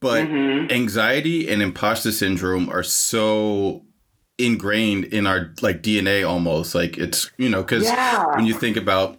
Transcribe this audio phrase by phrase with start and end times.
[0.00, 0.70] but mm-hmm.
[0.70, 3.84] anxiety and imposter syndrome are so
[4.38, 6.74] ingrained in our like DNA almost.
[6.74, 8.36] Like it's you know because yeah.
[8.36, 9.18] when you think about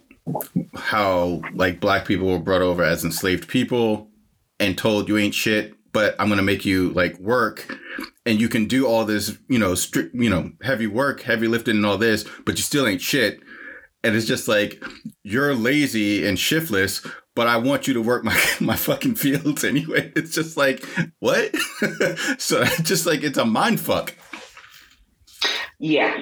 [0.74, 4.08] how like black people were brought over as enslaved people
[4.58, 7.78] and told you ain't shit, but I'm gonna make you like work,
[8.24, 11.76] and you can do all this you know strict you know heavy work, heavy lifting,
[11.76, 13.40] and all this, but you still ain't shit.
[14.02, 14.82] And it's just like
[15.24, 17.06] you're lazy and shiftless,
[17.40, 20.12] but I want you to work my my fucking fields anyway.
[20.20, 20.84] It's just like
[21.20, 21.56] what?
[22.38, 24.14] so just like it's a mind fuck.
[25.78, 26.20] Yeah,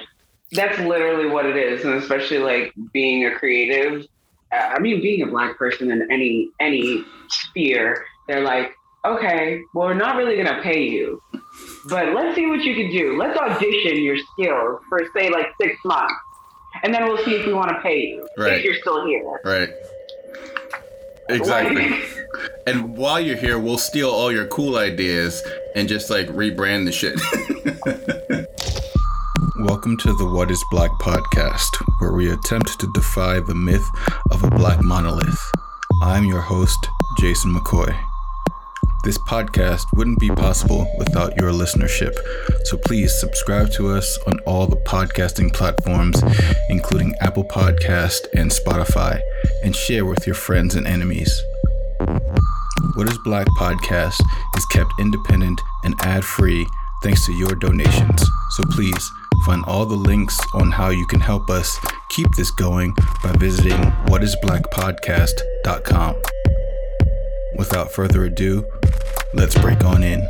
[0.53, 4.05] that's literally what it is, and especially like being a creative.
[4.53, 8.71] Uh, I mean, being a black person in any any sphere, they're like,
[9.03, 11.21] okay, well, we're not really gonna pay you,
[11.89, 13.17] but let's see what you can do.
[13.17, 16.13] Let's audition your skills for say like six months,
[16.83, 18.53] and then we'll see if we want to pay you right.
[18.53, 19.41] if you're still here.
[19.43, 19.69] Right.
[21.29, 21.87] Exactly.
[22.65, 25.43] and while you're here, we'll steal all your cool ideas
[25.75, 27.19] and just like rebrand the shit.
[29.67, 31.69] Welcome to the What is Black podcast,
[31.99, 33.87] where we attempt to defy the myth
[34.31, 35.39] of a black monolith.
[36.01, 36.87] I'm your host,
[37.19, 37.95] Jason McCoy.
[39.03, 42.15] This podcast wouldn't be possible without your listenership,
[42.65, 46.21] so please subscribe to us on all the podcasting platforms,
[46.69, 49.21] including Apple Podcast and Spotify,
[49.63, 51.31] and share with your friends and enemies.
[52.95, 54.19] What is Black podcast
[54.57, 56.65] is kept independent and ad free
[57.03, 59.11] thanks to your donations, so please
[59.45, 61.77] find all the links on how you can help us
[62.09, 62.93] keep this going
[63.23, 66.15] by visiting whatisblackpodcast.com.
[67.57, 68.65] Without further ado,
[69.33, 70.27] let's break on in.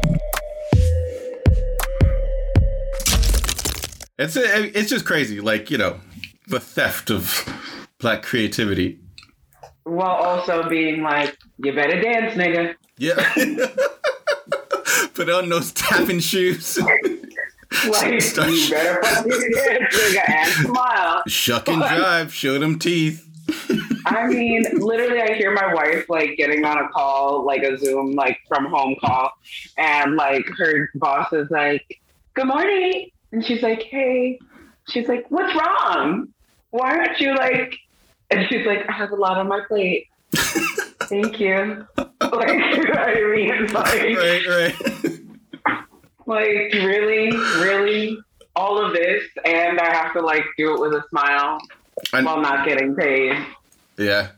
[4.17, 5.99] It's it's just crazy, like you know,
[6.47, 7.47] the theft of
[7.99, 8.99] black creativity.
[9.83, 12.75] While also being like, you better dance, nigga.
[12.97, 13.15] Yeah.
[15.13, 16.77] Put on those tapping shoes.
[17.87, 21.23] like, Start you better fucking dance, nigga, and smile.
[21.27, 23.25] Shuck and drive, show them teeth.
[24.05, 28.13] I mean, literally, I hear my wife like getting on a call, like a Zoom,
[28.13, 29.31] like from home call,
[29.77, 31.99] and like her boss is like,
[32.33, 34.39] "Good morning," and she's like, "Hey,"
[34.89, 36.29] she's like, "What's wrong?
[36.71, 37.77] Why aren't you like?"
[38.31, 41.85] And she's like, "I have a lot on my plate." Thank you.
[41.97, 43.65] Like, you know what I mean?
[43.73, 45.19] Like, right, right.
[46.25, 48.19] Like, really, really,
[48.55, 51.59] all of this, and I have to like do it with a smile
[52.13, 53.35] and, while not getting paid.
[53.97, 54.29] Yeah.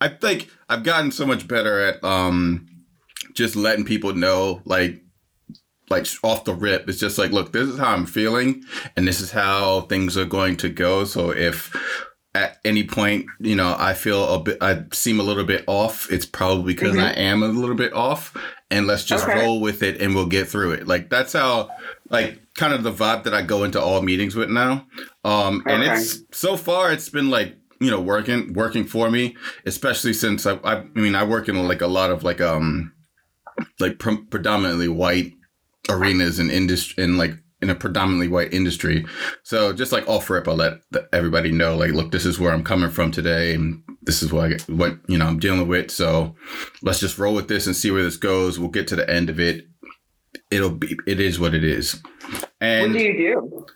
[0.00, 2.68] I think I've gotten so much better at um
[3.34, 5.02] just letting people know like
[5.88, 6.88] like off the rip.
[6.88, 8.62] It's just like, look, this is how I'm feeling
[8.96, 11.04] and this is how things are going to go.
[11.04, 11.74] So if
[12.34, 16.10] at any point, you know, I feel a bit, I seem a little bit off.
[16.10, 17.04] It's probably because mm-hmm.
[17.04, 18.36] I am a little bit off,
[18.70, 19.40] and let's just okay.
[19.40, 20.86] roll with it, and we'll get through it.
[20.86, 21.70] Like that's how,
[22.08, 24.86] like, kind of the vibe that I go into all meetings with now.
[25.24, 30.12] Um, and it's so far, it's been like you know working working for me especially
[30.12, 32.92] since I, I, mean i work in like a lot of like um
[33.78, 35.32] like pre- predominantly white
[35.88, 37.32] arenas and industry and like
[37.62, 39.04] in a predominantly white industry.
[39.42, 40.80] So just like off rip i let
[41.12, 44.44] everybody know like look this is where i'm coming from today and this is what
[44.46, 45.90] I get, what you know i'm dealing with.
[45.90, 46.34] So
[46.82, 48.58] let's just roll with this and see where this goes.
[48.58, 49.66] We'll get to the end of it.
[50.50, 52.00] It'll be it is what it is.
[52.60, 53.66] And what do you do?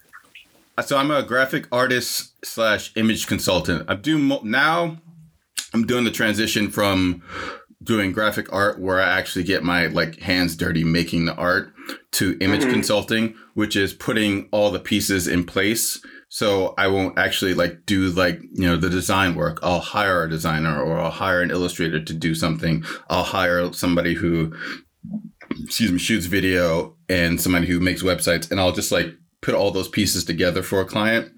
[0.85, 3.85] So I'm a graphic artist slash image consultant.
[3.89, 4.99] I'm doing mo- now.
[5.73, 7.23] I'm doing the transition from
[7.83, 11.74] doing graphic art where I actually get my like hands dirty making the art
[12.13, 12.71] to image mm-hmm.
[12.71, 16.01] consulting, which is putting all the pieces in place.
[16.29, 19.59] So I won't actually like do like, you know, the design work.
[19.63, 22.85] I'll hire a designer or I'll hire an illustrator to do something.
[23.09, 24.53] I'll hire somebody who
[25.63, 29.71] excuse me, shoots video and somebody who makes websites and I'll just like put all
[29.71, 31.31] those pieces together for a client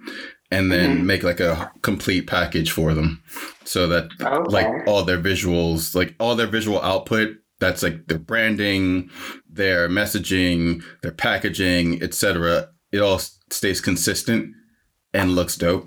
[0.50, 1.06] and then mm-hmm.
[1.06, 3.22] make like a complete package for them
[3.64, 4.50] so that okay.
[4.50, 9.10] like all their visuals like all their visual output that's like their branding
[9.48, 13.18] their messaging their packaging etc it all
[13.50, 14.54] stays consistent
[15.12, 15.86] and looks dope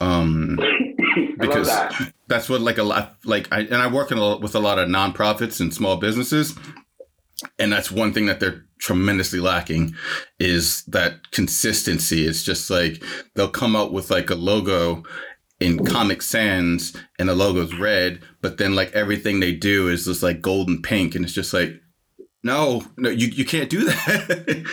[0.00, 0.58] um
[1.38, 2.12] because that.
[2.28, 4.78] that's what like a lot like I and I work in a, with a lot
[4.78, 6.54] of nonprofits and small businesses
[7.58, 9.94] and that's one thing that they're tremendously lacking
[10.38, 12.26] is that consistency.
[12.26, 13.02] It's just like
[13.34, 15.02] they'll come out with like a logo
[15.60, 20.22] in Comic Sans and the logo's red, but then like everything they do is just
[20.22, 21.72] like gold and pink, and it's just like,
[22.42, 24.66] no, no, you you can't do that.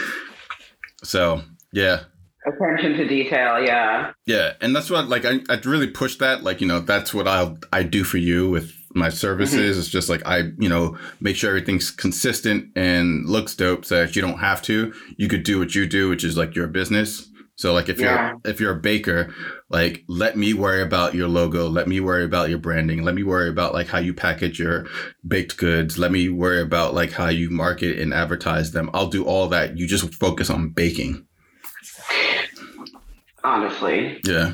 [1.04, 1.42] so
[1.72, 2.04] yeah.
[2.46, 4.12] Attention to detail, yeah.
[4.26, 6.44] Yeah, and that's what like I I really push that.
[6.44, 9.60] Like you know that's what I'll I do for you with my services.
[9.60, 9.80] Mm-hmm.
[9.80, 14.16] It's just like I, you know, make sure everything's consistent and looks dope so that
[14.16, 14.94] you don't have to.
[15.18, 17.30] You could do what you do, which is like your business.
[17.56, 18.32] So like if Yeah.
[18.32, 19.34] you're if you're a baker,
[19.70, 23.24] like let me worry about your logo, let me worry about your branding, let me
[23.24, 24.88] worry about like how you package your
[25.28, 28.90] baked goods, let me worry about like how you market and advertise them.
[28.94, 29.78] I'll do all that.
[29.78, 31.26] You just focus on baking.
[33.44, 34.20] Honestly.
[34.26, 34.54] Yeah.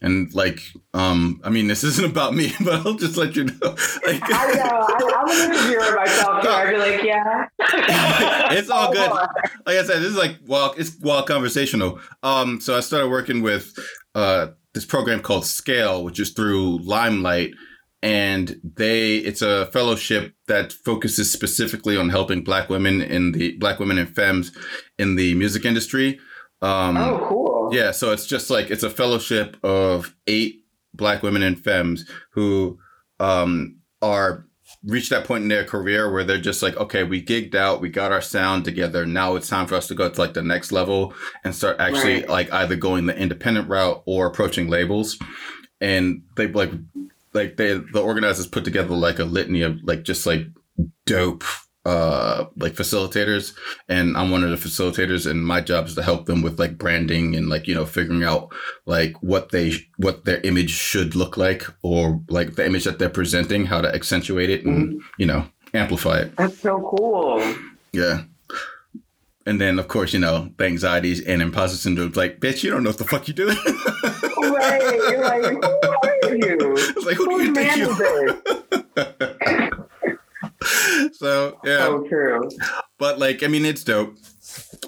[0.00, 0.60] And like,
[0.94, 3.76] um, I mean, this isn't about me, but I'll just let you know.
[4.06, 4.86] Like, I know.
[4.88, 7.46] I, I'm an interviewer myself, so I'd be like, yeah.
[8.56, 9.10] It's all good.
[9.10, 9.26] Oh,
[9.66, 12.00] like I said, this is like well, it's well conversational.
[12.22, 13.72] Um, so I started working with
[14.14, 17.52] uh this program called Scale, which is through Limelight,
[18.02, 23.78] and they it's a fellowship that focuses specifically on helping Black women in the Black
[23.78, 24.52] women and femmes
[24.98, 26.18] in the music industry.
[26.60, 27.70] Um, oh, cool.
[27.72, 30.64] yeah, so it's just like it's a fellowship of eight
[30.94, 32.78] black women and femmes who
[33.20, 34.44] um, are
[34.84, 37.88] reached that point in their career where they're just like, okay, we gigged out, we
[37.88, 39.06] got our sound together.
[39.06, 41.14] Now it's time for us to go to like the next level
[41.44, 42.28] and start actually Right.
[42.28, 45.18] like either going the independent route or approaching labels.
[45.80, 46.72] And they like
[47.34, 50.46] like they the organizers put together like a litany of like just like
[51.06, 51.44] dope
[51.84, 53.54] uh like facilitators
[53.88, 56.76] and I'm one of the facilitators and my job is to help them with like
[56.76, 58.52] branding and like you know figuring out
[58.84, 63.08] like what they what their image should look like or like the image that they're
[63.08, 67.40] presenting how to accentuate it and you know amplify it That's so cool.
[67.92, 68.22] yeah
[69.46, 72.82] and then of course you know the anxieties and imposter syndrome like bitch you don't
[72.82, 73.56] know what the fuck you're doing
[74.40, 74.82] Right.
[74.82, 76.74] You're like, who are you?
[76.76, 79.67] it's like who do you think you this?
[81.12, 81.78] so yeah.
[81.78, 82.48] So true.
[82.98, 84.16] but like i mean it's dope.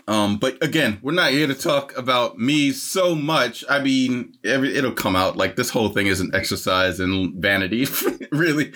[0.09, 3.65] Um but again we're not here to talk about me so much.
[3.69, 5.37] I mean every, it'll come out.
[5.37, 7.87] Like this whole thing is an exercise in vanity
[8.33, 8.73] really.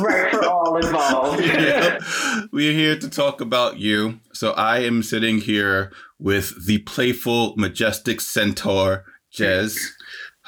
[0.00, 1.40] Right for all involved.
[1.44, 1.98] Yeah.
[2.52, 4.20] we're here to talk about you.
[4.32, 9.78] So i am sitting here with the playful majestic centaur jez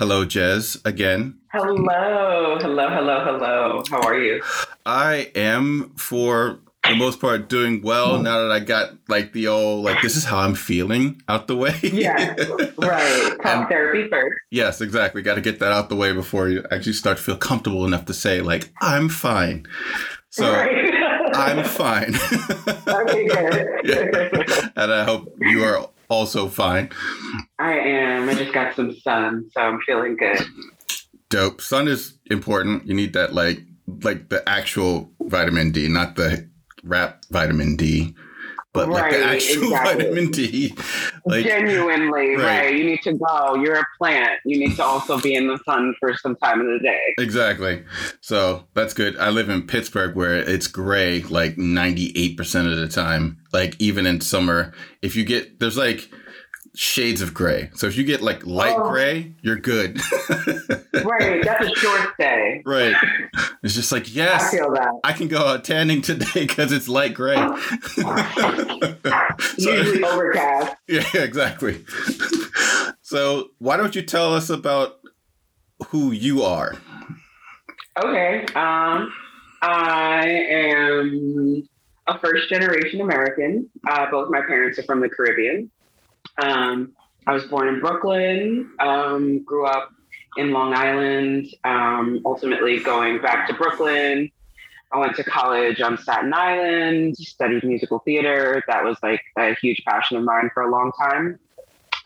[0.03, 3.83] hello jez again Hello, hello, hello, hello.
[3.89, 4.43] How are you?
[4.85, 8.25] I am for the most part doing well hmm.
[8.25, 11.57] now that I got like the old like this is how I'm feeling out the
[11.57, 11.79] way.
[11.83, 12.35] Yeah.
[12.79, 13.37] Right.
[13.45, 14.41] Talk therapy first.
[14.51, 15.23] yes, exactly.
[15.23, 18.07] Got to get that out the way before you actually start to feel comfortable enough
[18.07, 19.67] to say like I'm fine.
[20.31, 20.93] So right.
[21.35, 22.15] I'm fine.
[22.89, 24.73] okay, good.
[24.77, 26.91] and I hope you are also fine.
[27.59, 28.29] I am.
[28.29, 30.41] I just got some sun, so I'm feeling good.
[31.31, 31.61] Dope.
[31.61, 32.87] Sun is important.
[32.87, 33.61] You need that like
[34.03, 36.49] like the actual vitamin D, not the
[36.85, 38.15] wrap vitamin D,
[38.73, 40.05] but like the Right, actual exactly.
[40.05, 40.75] vitamin D.
[41.27, 42.65] Like Genuinely, Right.
[42.65, 42.75] right.
[42.77, 43.55] You need to go.
[43.57, 44.41] You're a plant.
[44.45, 47.01] You need to also be in the sun for some time of the day.
[47.19, 47.85] Exactly.
[48.21, 49.17] So that's good.
[49.19, 53.39] I live in Pittsburgh where it's gray like 98% of the time.
[53.53, 54.73] Like even in summer,
[55.03, 56.11] if you get, there's like
[56.75, 57.71] shades of gray.
[57.75, 58.91] So if you get like light Oh.
[58.91, 60.01] gray, you're good.
[61.05, 61.43] Right.
[61.45, 62.63] That's a short day.
[62.65, 62.95] right.
[63.63, 64.93] It's just like, yes, I feel that.
[65.03, 67.35] I can go out tanning today because it's light gray.
[69.59, 70.77] So- Usually overcast.
[70.89, 71.85] yeah, exactly.
[73.01, 75.01] so why don't you tell us about
[75.89, 76.75] who you are?
[78.03, 78.45] Okay.
[78.55, 79.13] Um,
[79.61, 81.63] I am
[82.07, 83.69] a first generation American.
[83.89, 85.71] Uh, both my parents are from the Caribbean.
[86.39, 86.93] Um,
[87.27, 89.91] I was born in Brooklyn, um, grew up
[90.37, 94.31] in Long Island, um, ultimately going back to Brooklyn.
[94.93, 98.63] I went to college on Staten Island, studied musical theater.
[98.67, 101.39] That was like a huge passion of mine for a long time.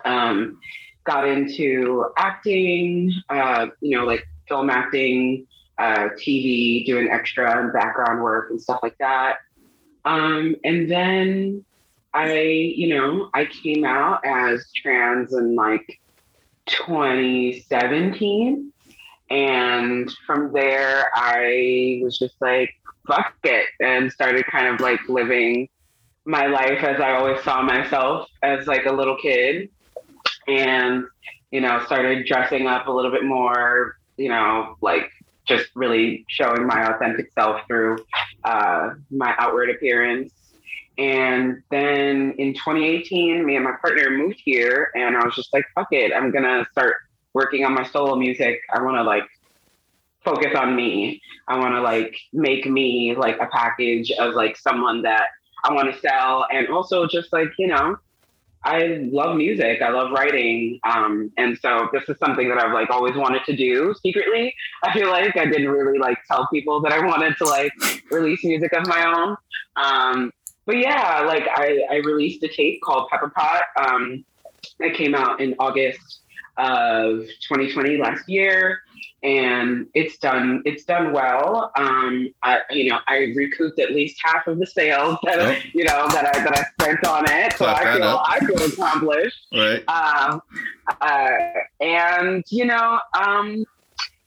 [0.04, 0.60] Um,
[1.04, 5.46] got into acting, uh, you know, like film acting,
[5.78, 9.38] uh, TV, doing extra and background work and stuff like that.
[10.04, 11.64] Um, and then
[12.16, 16.00] I, you know, I came out as trans in like
[16.66, 18.72] 2017.
[19.28, 22.70] And from there, I was just like,
[23.06, 25.68] fuck it, and started kind of like living
[26.24, 29.68] my life as I always saw myself as like a little kid.
[30.48, 31.04] And,
[31.50, 35.10] you know, started dressing up a little bit more, you know, like
[35.46, 37.98] just really showing my authentic self through
[38.44, 40.32] uh, my outward appearance.
[40.98, 45.64] And then in 2018, me and my partner moved here, and I was just like,
[45.74, 46.96] fuck it, I'm gonna start
[47.34, 48.60] working on my solo music.
[48.74, 49.24] I wanna like
[50.24, 51.20] focus on me.
[51.48, 55.26] I wanna like make me like a package of like someone that
[55.64, 57.98] I wanna sell, and also just like, you know,
[58.66, 59.80] I love music.
[59.80, 60.80] I love writing.
[60.82, 64.52] Um, and so this is something that I've like always wanted to do secretly.
[64.82, 67.72] I feel like I didn't really like tell people that I wanted to like
[68.10, 69.36] release music of my own.
[69.76, 70.32] Um,
[70.66, 73.62] but yeah, like I, I released a tape called Pepper Pot.
[73.76, 74.24] Um,
[74.80, 76.20] it came out in August
[76.58, 77.18] of
[77.48, 78.80] 2020 last year
[79.22, 84.46] and it's done it's done well um I, you know i recouped at least half
[84.46, 87.94] of the sales that you know that i that i spent on it so i
[87.96, 88.22] feel up.
[88.26, 89.86] i feel accomplished Right.
[89.88, 90.40] um
[91.00, 91.28] uh
[91.80, 93.64] and you know um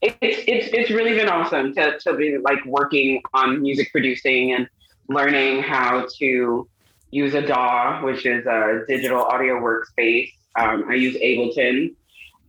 [0.01, 4.53] it, it's it's it's really been awesome to to be like working on music producing
[4.53, 4.69] and
[5.09, 6.67] learning how to
[7.11, 10.31] use a DAW, which is a digital audio workspace.
[10.55, 11.95] Um, I use Ableton,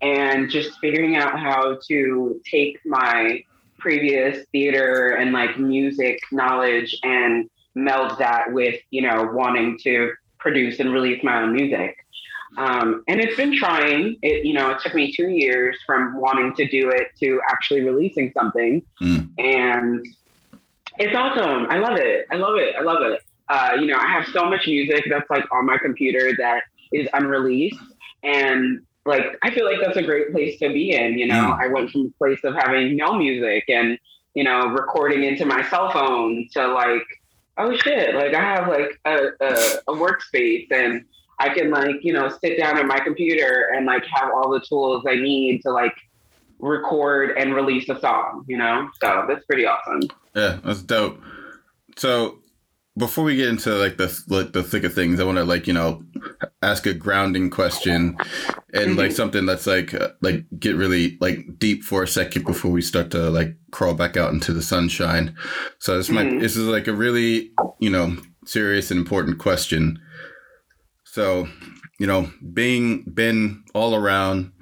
[0.03, 3.43] and just figuring out how to take my
[3.79, 10.81] previous theater and like music knowledge and meld that with you know wanting to produce
[10.81, 11.97] and release my own music.
[12.59, 14.17] Um, and it's been trying.
[14.23, 17.83] It you know it took me two years from wanting to do it to actually
[17.83, 19.29] releasing something, Mm.
[19.39, 20.07] and
[21.01, 21.67] it's awesome.
[21.71, 22.27] I love it.
[22.31, 22.77] I love it.
[22.79, 23.23] I love it.
[23.49, 27.09] Uh, you know, I have so much music that's like on my computer that is
[27.15, 27.81] unreleased,
[28.23, 31.19] and like I feel like that's a great place to be in.
[31.19, 31.61] You know, Mm.
[31.61, 33.99] I went from a place of having no music and
[34.35, 37.03] you know recording into my cell phone to like,
[37.59, 39.53] oh shit, like I have like a, a,
[39.89, 41.05] a workspace and
[41.41, 44.61] I can like you know sit down at my computer and like have all the
[44.61, 45.97] tools I need to like
[46.61, 48.45] record and release a song.
[48.49, 50.03] You know, so that's pretty awesome.
[50.35, 51.21] Yeah, that's dope.
[51.97, 52.39] So
[52.99, 55.67] before we get into like the like the thick of things, I want to like
[55.67, 56.03] you know
[56.63, 58.17] ask a grounding question
[58.75, 62.71] and like something that's like uh, like get really like deep for a second before
[62.71, 65.35] we start to like crawl back out into the sunshine.
[65.79, 66.41] So this might Mhm.
[66.41, 69.99] this is like a really you know serious and important question.
[71.05, 71.49] So
[71.99, 74.53] you know being been all around,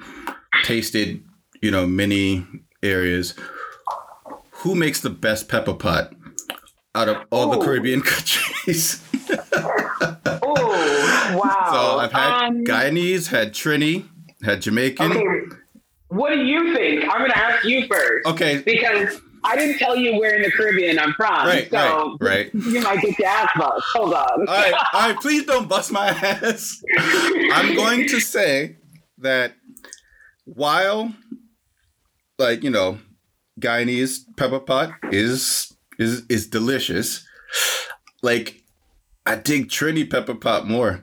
[0.65, 1.23] tasted
[1.61, 2.47] you know many
[2.83, 3.35] areas.
[4.63, 6.13] Who makes the best pepper pot
[6.95, 9.03] out of all the Caribbean countries?
[10.43, 11.69] Oh wow!
[11.71, 14.07] So I've had Um, Guyanese, had Trini,
[14.43, 15.13] had Jamaican.
[15.13, 15.57] Okay,
[16.09, 17.05] what do you think?
[17.05, 20.51] I'm going to ask you first Okay, because I didn't tell you where in the
[20.51, 21.47] Caribbean I'm from.
[21.47, 22.55] right, so right, right.
[22.55, 23.85] you might get your ass bust.
[23.95, 24.27] Hold on.
[24.41, 25.17] All right, all right.
[25.21, 26.83] Please don't bust my ass.
[27.53, 28.77] I'm going to say
[29.19, 29.53] that
[30.45, 31.13] while,
[32.39, 32.99] like you know,
[33.61, 37.27] Guyanese pepper pot is is is delicious.
[38.23, 38.63] Like,
[39.27, 41.03] I dig Trini pepper pot more.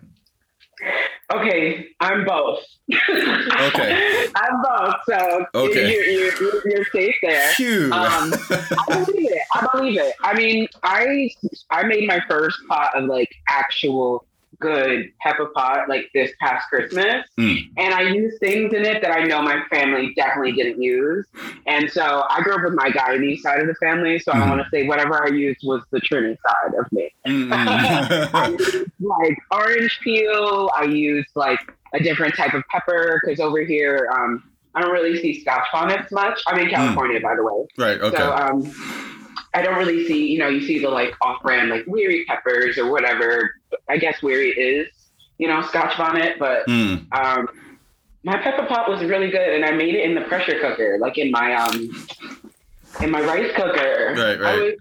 [1.34, 2.60] Okay, I'm both.
[2.92, 4.28] Okay.
[4.36, 4.96] I'm both.
[5.10, 5.92] So Okay.
[5.92, 7.50] you're, you're, you're, you're safe there.
[7.54, 7.86] Phew.
[7.92, 9.42] Um, I believe it.
[9.54, 10.14] I believe it.
[10.24, 11.32] I mean, I
[11.72, 14.28] I made my first pot of like actual
[14.60, 17.70] good pepper pot like this past Christmas, Mm.
[17.78, 21.26] and I used things in it that I know my family definitely didn't use.
[21.68, 24.42] And so I grew up with my Guyanese side of the family, so Mm.
[24.42, 27.12] I want to say whatever I used was the Trinity side of me.
[27.26, 28.60] I Mm-mm.
[28.60, 30.70] used like orange peel.
[30.76, 31.60] I used like
[31.94, 34.44] a different type of pepper because over here, um,
[34.76, 36.42] I don't really see Scotch bonnets much.
[36.48, 37.66] I'm in California, by the way.
[37.78, 38.00] right.
[38.02, 38.18] Okay.
[38.18, 38.62] So um,
[39.56, 42.92] I don't really see, you know, you see the like off-brand like wiri peppers or
[42.92, 43.56] whatever.
[43.90, 44.88] I guess wiri is,
[45.38, 47.08] you know, Scotch bonnet, but Mm.
[47.18, 47.48] um,
[48.24, 51.18] my pepper pot was really good, and I made it in the pressure cooker, like
[51.18, 52.06] in my um,
[53.02, 54.14] in my rice cooker.
[54.18, 54.60] Right, I right.
[54.62, 54.74] was,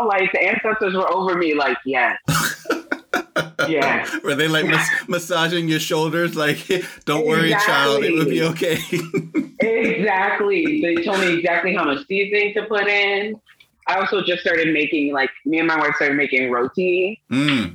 [0.00, 2.16] oh, like the ancestors were over me, like yes,
[3.68, 4.08] yeah.
[4.24, 6.34] Were they like mas- massaging your shoulders?
[6.34, 6.66] Like,
[7.04, 8.78] don't worry, child, it will be okay.
[9.60, 10.80] Exactly.
[10.80, 13.40] They told me exactly how much seasoning to put in.
[13.90, 17.20] I also just started making like me and my wife started making roti.
[17.30, 17.74] mm.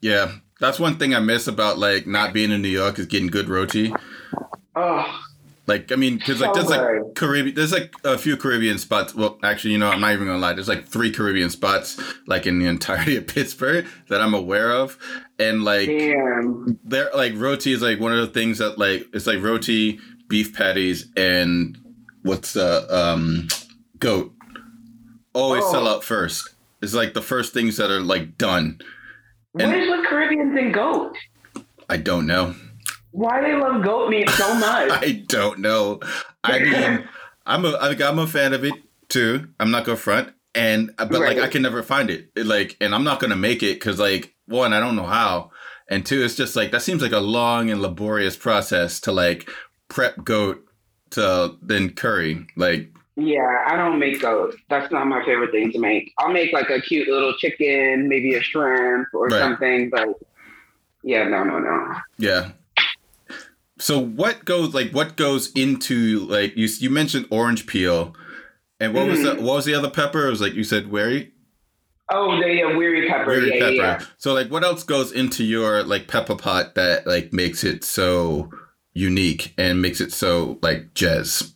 [0.00, 3.26] Yeah, that's one thing I miss about like not being in New York is getting
[3.26, 3.92] good roti.
[4.76, 5.22] Oh,
[5.66, 7.14] Like, I mean, because like there's like.
[7.16, 9.12] Caribbean, there's like a few Caribbean spots.
[9.14, 10.52] Well, actually, you know, I'm not even gonna lie.
[10.52, 14.96] There's like three Caribbean spots like in the entirety of Pittsburgh that I'm aware of,
[15.38, 16.78] and like damn.
[16.84, 19.98] they're like roti is like one of the things that like it's like roti,
[20.28, 21.76] beef patties, and
[22.22, 23.48] what's the um
[23.98, 24.32] goat
[25.38, 25.72] always Oh.
[25.72, 26.50] sell out first.
[26.82, 28.80] It's like the first things that are like done.
[29.52, 31.16] What And- is with Caribbeans and goat?
[31.88, 32.54] I don't know.
[33.12, 34.90] Why they love goat meat so much?
[34.90, 36.00] I don't know.
[36.44, 37.08] I mean,
[37.46, 38.74] I'm a like, I'm a fan of it
[39.08, 39.48] too.
[39.58, 42.30] I'm not gonna front, and uh, but like I can never find it.
[42.36, 45.50] It, Like, and I'm not gonna make it because like one, I don't know how,
[45.90, 49.48] and two, it's just like that seems like a long and laborious process to like
[49.88, 50.62] prep goat
[51.12, 52.46] to then curry.
[52.54, 54.54] Like, yeah, I don't make goat.
[54.70, 56.12] That's not my favorite thing to make.
[56.18, 59.40] I'll make like a cute little chicken, maybe a shrimp or Right.
[59.40, 60.08] something, but
[61.02, 61.94] yeah, no, no, no.
[62.18, 62.50] Yeah.
[63.80, 68.14] So what goes like what goes into like you you mentioned orange peel,
[68.80, 69.40] and what was the Mhm.
[69.42, 70.26] what was the other pepper?
[70.26, 71.32] It was like you said wary
[72.10, 73.26] Oh, the uh, wiri pepper.
[73.26, 73.72] wary yeah, pepper.
[73.74, 74.06] yeah, yeah.
[74.16, 78.50] So like what else goes into your like pepper pot that like makes it so
[78.94, 81.54] unique and makes it so like jazz?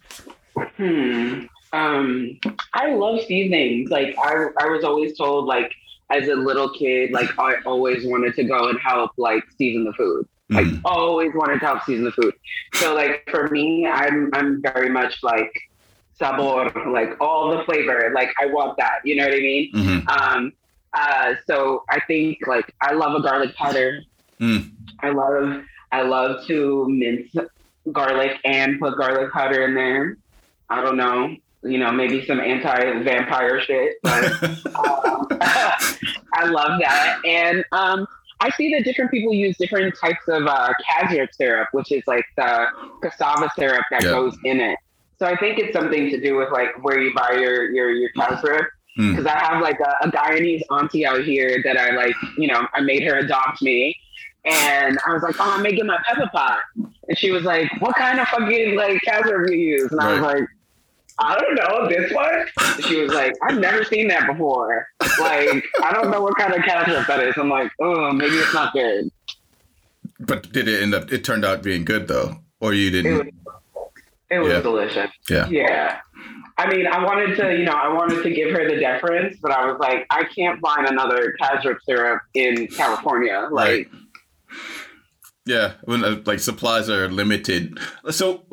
[0.77, 1.47] Hmm.
[1.73, 2.39] Um,
[2.75, 3.91] I love seasonings.
[3.91, 5.73] Like I, I was always told, like
[6.11, 9.93] as a little kid, like I always wanted to go and help, like season the
[9.95, 10.27] food.
[10.51, 10.81] Like Mhm.
[10.85, 12.35] always wanted to help season the food.
[12.75, 15.51] So like for me, I'm, I'm very much like
[16.19, 18.13] sabor, like all the flavor.
[18.15, 18.99] Like I want that.
[19.05, 19.73] You know what I mean?
[19.73, 20.09] Mhm.
[20.11, 20.53] Um,
[20.95, 24.01] uh, so I think like I love a garlic powder.
[24.41, 24.73] Mm.
[25.01, 27.35] I love I love to mince
[27.91, 30.19] garlic and put garlic powder in there.
[30.69, 31.35] I don't know,
[31.65, 37.19] you know, maybe some anti-vampire shit, but um, I love that.
[37.27, 38.07] And um,
[38.41, 40.73] I see that different people use different types of uh,
[41.33, 42.67] syrup, which is like the
[43.03, 44.11] cassava syrup that Yeah.
[44.11, 44.79] goes in it.
[45.19, 48.11] So I think it's something to do with like where you buy your your your
[48.17, 48.67] cassareep.
[48.99, 49.11] Mm.
[49.17, 52.67] Because I have like a, a Guyanese auntie out here that I like, you know,
[52.75, 53.97] I made her adopt me.
[54.45, 56.59] And I was like, oh, I'm making my pepper pot.
[57.09, 59.93] And she was like, what kind of fucking like cassareep you use?
[59.93, 60.43] And I was like,
[61.19, 62.47] I don't know, this one?
[62.89, 64.87] She was like, I've never seen that before.
[65.21, 67.35] Like, I don't know what kind of ketchup that is.
[67.37, 69.11] I'm like, oh, maybe it's not good.
[70.21, 71.13] But did it end up?
[71.13, 73.19] It turned out being good though, or you didn't?
[73.19, 73.27] was,
[74.31, 74.61] it was Yeah.
[74.61, 75.11] delicious.
[75.29, 75.49] Yeah.
[75.49, 75.99] Yeah.
[76.59, 79.51] I mean, I wanted to, you know, I wanted to give her the deference, but
[79.53, 83.49] I was like, I can't find another cassareep in California.
[83.51, 83.89] Like, Right.
[85.45, 87.79] Yeah, when uh, like supplies are limited.
[88.11, 88.45] So,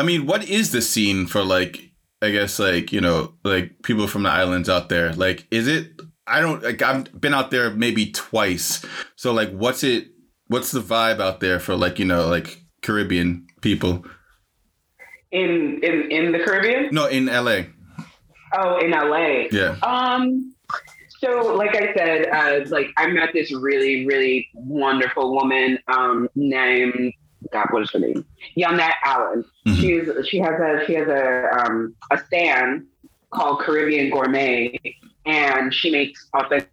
[0.00, 1.92] I mean, what is the scene for like?
[2.22, 5.12] I guess like you know like people from the islands out there.
[5.12, 5.92] Like, is it?
[6.26, 6.82] I don't like.
[6.82, 8.84] I've been out there maybe twice.
[9.16, 10.08] So like, what's it?
[10.48, 14.04] What's the vibe out there for like you know like Caribbean people?
[15.32, 16.88] in in in the Caribbean?
[16.92, 17.62] No, in LA.
[18.56, 19.46] Oh, in LA.
[19.52, 19.76] Yeah.
[19.82, 20.54] Um.
[21.18, 27.12] So, like I said, uh, like I met this really, really wonderful woman um, named
[27.52, 27.66] God.
[27.70, 28.24] What is her name?
[28.54, 29.44] Yonette Allen.
[29.66, 29.76] Mhm.
[29.80, 32.86] She's she has a she has a um, a stand
[33.30, 34.78] called Caribbean Gourmet,
[35.26, 36.68] and she makes authentic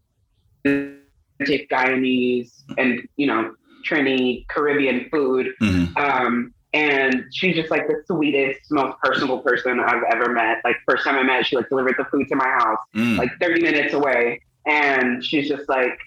[1.46, 3.54] Guyanese and you know
[3.88, 5.54] Trini Caribbean food.
[5.62, 5.98] Mhm.
[5.98, 10.58] Um, and she's just like the sweetest, most personable person I've ever met.
[10.64, 13.18] Like first time I met, she like delivered the food to my house, Mm.
[13.18, 14.42] like 30 minutes away.
[14.66, 15.98] And she's just like,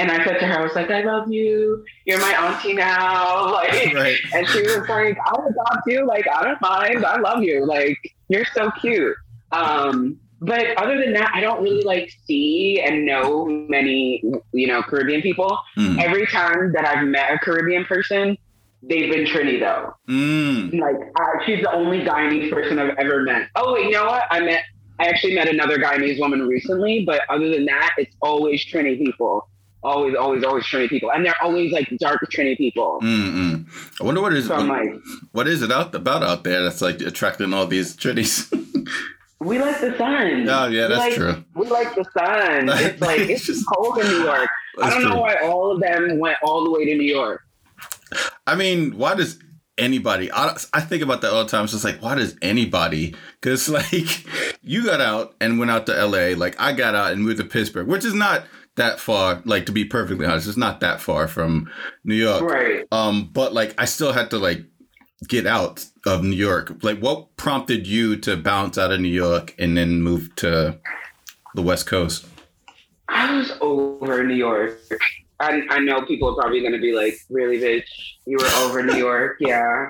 [0.00, 1.84] and I said to her, I was like, I love you.
[2.06, 3.50] You're my auntie now.
[3.60, 4.16] Like, right.
[4.34, 6.06] and she was like, I'll adopt you.
[6.06, 7.04] Like, I don't mind.
[7.04, 7.66] I love you.
[7.66, 9.14] Like, you're so cute.
[9.52, 14.82] Um, but other than that, I don't really like see and know many, you know,
[14.82, 15.58] Caribbean people.
[15.76, 16.02] Mm.
[16.02, 18.38] Every time that I've met a Caribbean person,
[18.82, 19.92] they've been Trini though.
[20.08, 20.80] Mm.
[20.80, 23.48] Like, uh, she's the only Guyanese person I've ever met.
[23.56, 24.22] Oh, wait, you know what?
[24.30, 24.62] I met,
[24.98, 29.49] I actually met another Guyanese woman recently, but other than that, it's always Trini people.
[29.82, 31.10] Always, always, always Trini people.
[31.10, 33.00] And they're always like dark Trini people.
[33.02, 33.66] Mm-mm.
[34.00, 34.92] I wonder what is So I'm like,
[35.32, 38.50] what is it out about out there that's like attracting all these Trinis?
[39.40, 40.48] we like the sun.
[40.48, 41.44] oh yeah, that's like, true.
[41.54, 42.68] We like the sun.
[42.84, 44.48] It's like, it's just cold in New York.
[44.82, 47.42] I don't know why all of them went all the way to New York.
[48.46, 49.38] I mean, why does
[49.78, 50.30] anybody?
[50.30, 51.64] I, I think about that all the time.
[51.64, 53.14] It's just like, why does anybody?
[53.40, 54.26] Because like,
[54.62, 56.34] you got out and went out to L.A.
[56.34, 58.44] Like I got out and moved to Pittsburgh, which is not
[58.80, 59.42] that far.
[59.44, 61.70] Like to be perfectly honest, it's not that far from
[62.04, 62.42] New York.
[62.42, 62.84] Right.
[62.90, 64.64] Um, but like, I still had to like
[65.28, 66.82] get out of New York.
[66.82, 70.78] Like, what prompted you to bounce out of New York and then move to
[71.54, 72.26] the West Coast?
[73.08, 74.78] I was over New York.
[75.40, 77.88] I, I know people are probably going to be like, really, bitch,
[78.26, 79.36] you were over New York.
[79.40, 79.88] Yeah.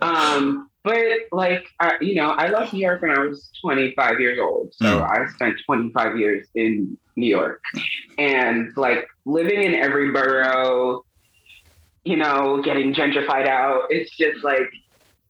[0.00, 4.38] Um, but like, I, you know, I left New York when I was 25 years
[4.38, 4.72] old.
[4.74, 5.10] So Mm.
[5.10, 7.62] I spent 25 years in New York
[8.18, 11.04] and like living in every borough,
[12.04, 13.84] you know, getting gentrified out.
[13.90, 14.68] It's just like,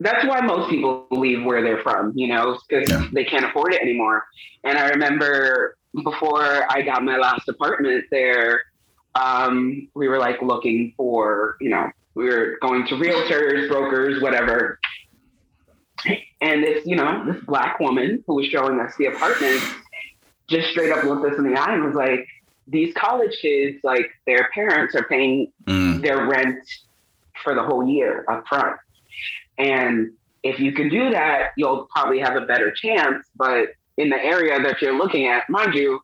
[0.00, 3.06] that's why most people leave where they're from, you know, because Yeah.
[3.12, 4.24] they can't afford it anymore.
[4.64, 8.62] And I remember before I got my last apartment there,
[9.14, 14.78] um, we were like looking for, you know, we were going to realtors, brokers, whatever.
[16.40, 19.62] And this, you know, this black woman who was showing us the apartment
[20.48, 22.26] just straight up looked us in the eye and was like,
[22.66, 26.58] these college kids, like their parents are paying Mm, their rent
[27.42, 28.76] for the whole year up front.
[29.58, 33.26] And if you can do that, you'll probably have a better chance.
[33.36, 36.00] But in the area that you're looking at, mind you,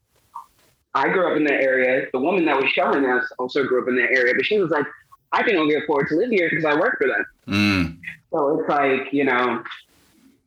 [0.95, 2.07] I grew up in the area.
[2.13, 4.71] The woman that was showing us also grew up in the area, but she was
[4.71, 4.87] like,
[5.33, 7.27] I can only afford to live here because I work for them.
[7.47, 7.99] Mm.
[8.33, 9.63] So it's like, you know,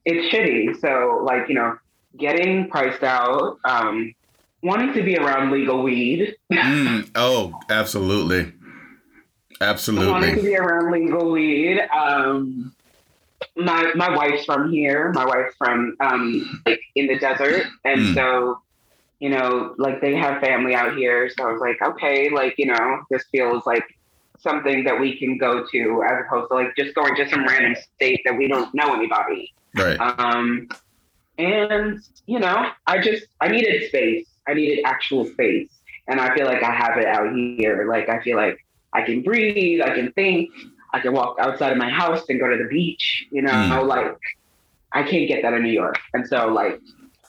[0.05, 0.79] it's shitty.
[0.81, 1.77] So like, you know,
[2.17, 4.13] getting priced out, um,
[4.61, 6.35] wanting to be around legal weed.
[6.51, 7.09] Mm.
[7.15, 8.51] Oh, absolutely.
[9.61, 10.11] Absolutely.
[10.11, 11.79] Wanting to be around legal weed.
[11.95, 12.73] Um,
[13.55, 15.11] my my wife's from here.
[15.13, 18.13] My wife's from um, like in the desert, and Mm.
[18.15, 18.59] so
[19.19, 21.29] you know, like they have family out here.
[21.29, 23.83] So I was like, okay, like you know, this feels like
[24.39, 27.75] something that we can go to as opposed to like just going to some random
[27.95, 29.53] state that we don't know anybody.
[29.75, 29.97] Right.
[29.99, 30.67] Um,
[31.37, 34.27] and you know, I just I needed space.
[34.47, 35.69] I needed actual space,
[36.07, 37.87] and I feel like I have it out here.
[37.89, 38.57] Like I feel like
[38.93, 39.81] I can breathe.
[39.81, 40.49] I can think.
[40.93, 43.25] I can walk outside of my house and go to the beach.
[43.31, 43.87] You know, Mm.
[43.87, 44.15] like
[44.91, 46.79] I can't get that in New York, and so like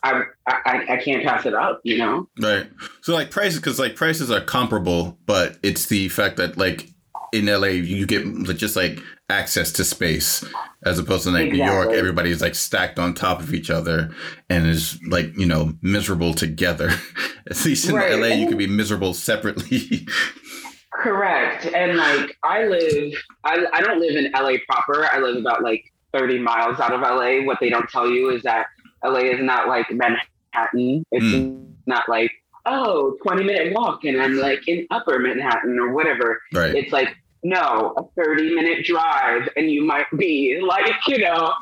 [0.02, 1.80] I I, I can't pass it up.
[1.84, 2.28] You know.
[2.40, 2.66] Right.
[3.00, 6.90] So like prices, because like prices are comparable, but it's the fact that like
[7.32, 8.24] in LA you get
[8.56, 10.44] just like access to space,
[10.84, 14.14] as opposed to like New York, everybody's like stacked on top of each other
[14.50, 16.90] and is like you know miserable together.
[17.50, 18.18] At least in Right.
[18.18, 20.06] LA, you can be miserable separately.
[20.92, 21.66] Correct.
[21.66, 25.06] And like I live, I, I don't live in LA proper.
[25.06, 27.44] I live about like 30 miles out of LA.
[27.44, 28.66] What they don't tell you is that
[29.04, 31.04] LA is not like Manhattan.
[31.10, 31.64] It's hmm.
[31.86, 32.30] not like,
[32.64, 36.40] oh, 20 minute walk and I'm like in upper Manhattan or whatever.
[36.52, 36.74] right.
[36.74, 41.52] It's like, no, a 30 minute drive and you might be like, you know,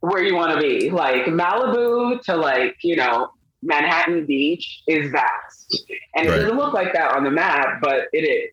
[0.00, 0.90] where you want to be.
[0.90, 3.28] Like Malibu to like, you know,
[3.62, 5.84] Manhattan Beach is vast.
[6.14, 6.38] And Right.
[6.38, 8.50] it doesn't look like that on the map, but it is.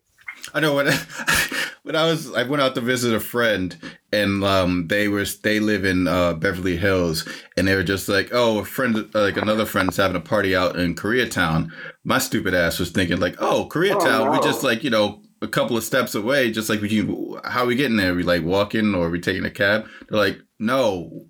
[0.54, 0.86] I know when
[1.84, 3.76] when I was I went out to visit a friend
[4.12, 7.26] and um they were they live in uh, Beverly Hills
[7.56, 10.76] and they were just like oh a friend like another friend's having a party out
[10.76, 11.70] in Koreatown.
[12.04, 14.42] My stupid ass was thinking like oh Koreatown Oh, we no.
[14.42, 17.66] just like you know a couple of steps away just like we can how are
[17.66, 21.26] we getting there we like walking or are we taking a cab they're like no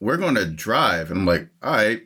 [0.00, 2.02] we're going to drive and I'm like all right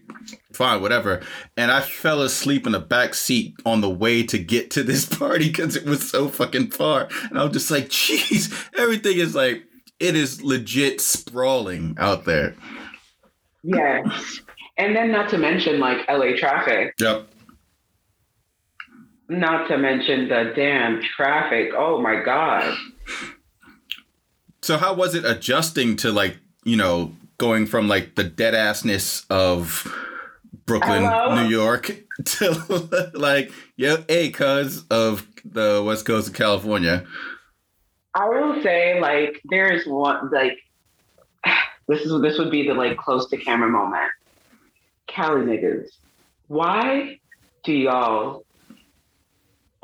[0.52, 1.22] fine whatever
[1.56, 5.06] and I fell asleep in the back seat on the way to get to this
[5.18, 7.08] party because it was so fucking far.
[7.30, 9.62] And I was just like, jeez, everything is like,
[9.98, 12.54] it is legit sprawling out there.
[13.62, 14.40] Yes.
[14.76, 16.94] And then not to mention like LA traffic.
[17.00, 17.28] Yep.
[19.28, 21.72] Not to mention the damn traffic.
[21.76, 22.76] Oh my God.
[24.62, 29.24] So how was it adjusting to like, you know, going from like the dead assness
[29.30, 29.92] of
[30.64, 31.42] Brooklyn, Hello?
[31.42, 31.92] New York
[32.24, 37.04] to like, yo, hey, cuz of the West Coast of California.
[38.14, 40.58] I will say like there's one like
[41.88, 44.10] this is this would be the like close to camera moment.
[45.06, 45.88] Cali niggas.
[46.48, 47.18] Why
[47.64, 48.45] do y'all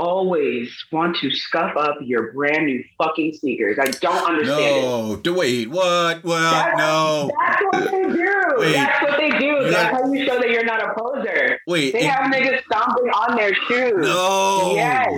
[0.06, 3.78] always want to scuff up your brand new fucking sneakers?
[3.80, 4.82] I don't understand it.
[4.82, 6.24] No, do wait, what?
[6.24, 7.30] Well, That's- no.
[7.38, 8.42] That's what they do.
[8.58, 8.72] Wait.
[8.72, 9.70] That's what they do.
[9.70, 11.58] That's how you show that you're not a poser.
[11.66, 13.94] Wait, They it- have niggas stomping on their shoes.
[13.96, 14.72] no.
[14.74, 15.10] Yes.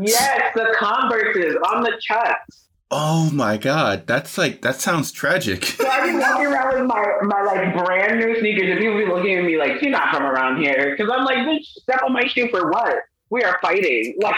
[0.00, 2.66] Yes, the Converses on the chucks.
[2.90, 5.64] Oh my god, that's like that sounds tragic.
[5.64, 9.04] So I be walking around with my, my like brand new sneakers, and people be
[9.06, 12.12] looking at me like, "You're not from around here," because I'm like, "Bitch, step on
[12.14, 12.94] my shoe for what?
[13.30, 14.36] We are fighting." Like,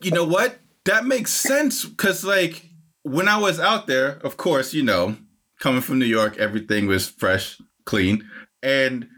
[0.00, 0.58] you know what?
[0.84, 2.68] That makes sense because like
[3.02, 5.16] when I was out there, of course, you know,
[5.60, 8.28] coming from New York, everything was fresh, clean,
[8.62, 9.08] and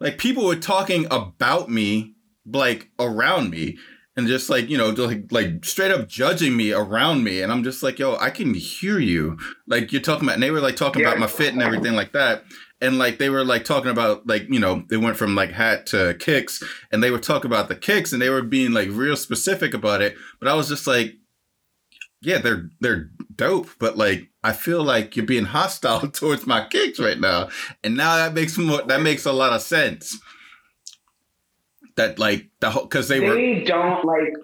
[0.00, 2.14] like people were talking about me,
[2.46, 3.78] like around me.
[4.16, 7.50] And just like you know, just like like straight up judging me around me, and
[7.50, 9.36] I'm just like, yo, I can hear you.
[9.66, 12.12] Like you're talking about, and they were like talking about my fit and everything like
[12.12, 12.44] that.
[12.84, 15.86] And like they were like talking about like you know they went from like hat
[15.86, 19.16] to kicks, and they were talking about the kicks, and they were being like real
[19.16, 20.16] specific about it.
[20.38, 21.14] But I was just like,
[22.20, 27.00] yeah, they're they're dope, but like I feel like you're being hostile towards my kicks
[27.00, 27.48] right now,
[27.82, 30.18] and now that makes more that makes a lot of sense.
[31.96, 34.34] That like the whole because they, they, were don't like.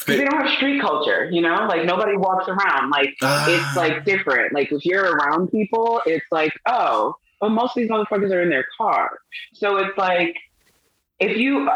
[0.00, 1.66] 'Cause they, they don't have street culture, you know.
[1.68, 2.90] Like nobody walks around.
[2.90, 3.46] Like Ah.
[3.48, 4.52] it's like different.
[4.52, 8.50] Like if you're around people, it's like, oh, but most of these motherfuckers are in
[8.50, 9.18] their car.
[9.54, 10.36] So it's like,
[11.20, 11.68] if you,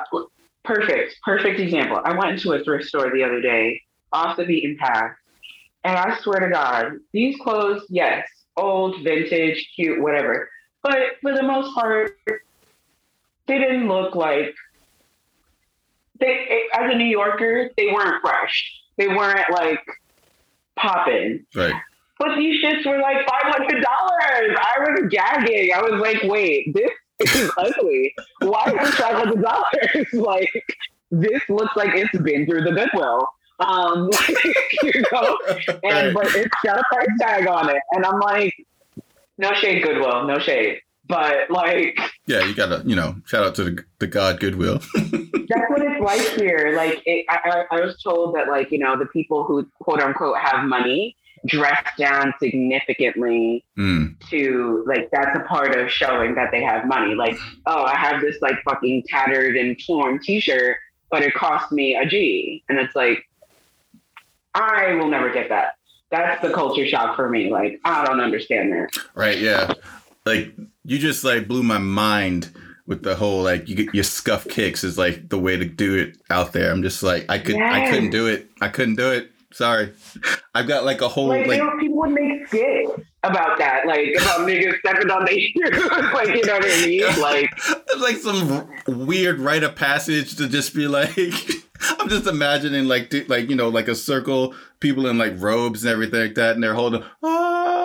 [0.64, 2.00] perfect, perfect example.
[2.04, 3.80] I went into a thrift store the other day,
[4.12, 5.12] off the beaten path,
[5.84, 10.48] and I swear to God, these clothes, yes, old, vintage, cute, whatever,
[10.82, 12.16] but for the most part,
[13.46, 14.54] they didn't look like.
[16.20, 18.80] They, as a New Yorker, they weren't fresh.
[18.96, 19.80] They weren't like
[20.76, 21.44] popping.
[21.54, 21.74] right.
[22.18, 24.56] But these shits were like five hundred dollars.
[24.56, 25.72] I was gagging.
[25.74, 28.14] I was like, wait, this is ugly.
[28.40, 30.06] Why is five hundred dollars?
[30.12, 30.50] Like
[31.10, 33.26] this looks like it's been through the Goodwill.
[33.60, 34.10] Um,
[34.82, 35.38] you know,
[35.84, 38.54] and but it's got a price tag on it, and I'm like,
[39.38, 43.64] no shade, Goodwill, no shade, but like, yeah, you gotta, you know, shout out to
[43.64, 44.78] the, the God Goodwill.
[44.94, 46.72] that's what it's like here.
[46.76, 50.38] Like, it, I, I was told that, like, you know, the people who quote unquote
[50.38, 54.18] have money dress down significantly Mm.
[54.30, 57.14] to like that's a part of showing that they have money.
[57.14, 57.36] Like,
[57.66, 60.76] oh, I have this like fucking tattered and torn T-shirt,
[61.10, 63.28] but it cost me a G, and it's like,
[64.54, 65.74] I will never get that.
[66.10, 67.50] That's the culture shock for me.
[67.50, 68.90] Like, I don't understand that.
[69.14, 69.38] Right?
[69.38, 69.72] Yeah.
[70.26, 72.50] Like you just like blew my mind
[72.86, 75.96] with the whole like you get your scuff kicks is like the way to do
[75.96, 76.70] it out there.
[76.70, 78.50] I'm just like I could I couldn't do it.
[78.60, 79.30] I couldn't do it.
[79.52, 79.92] Sorry.
[80.54, 82.90] I've got like a whole Like, like you know, people would make skits
[83.22, 87.04] about that, like about niggas stepping on their shoes, like you know what I mean?
[87.20, 87.50] Like,
[88.00, 88.68] like some
[89.06, 91.16] weird rite of passage to just be like
[91.98, 95.92] I'm just imagining like like you know like a circle people in like robes and
[95.92, 97.04] everything like that and they're holding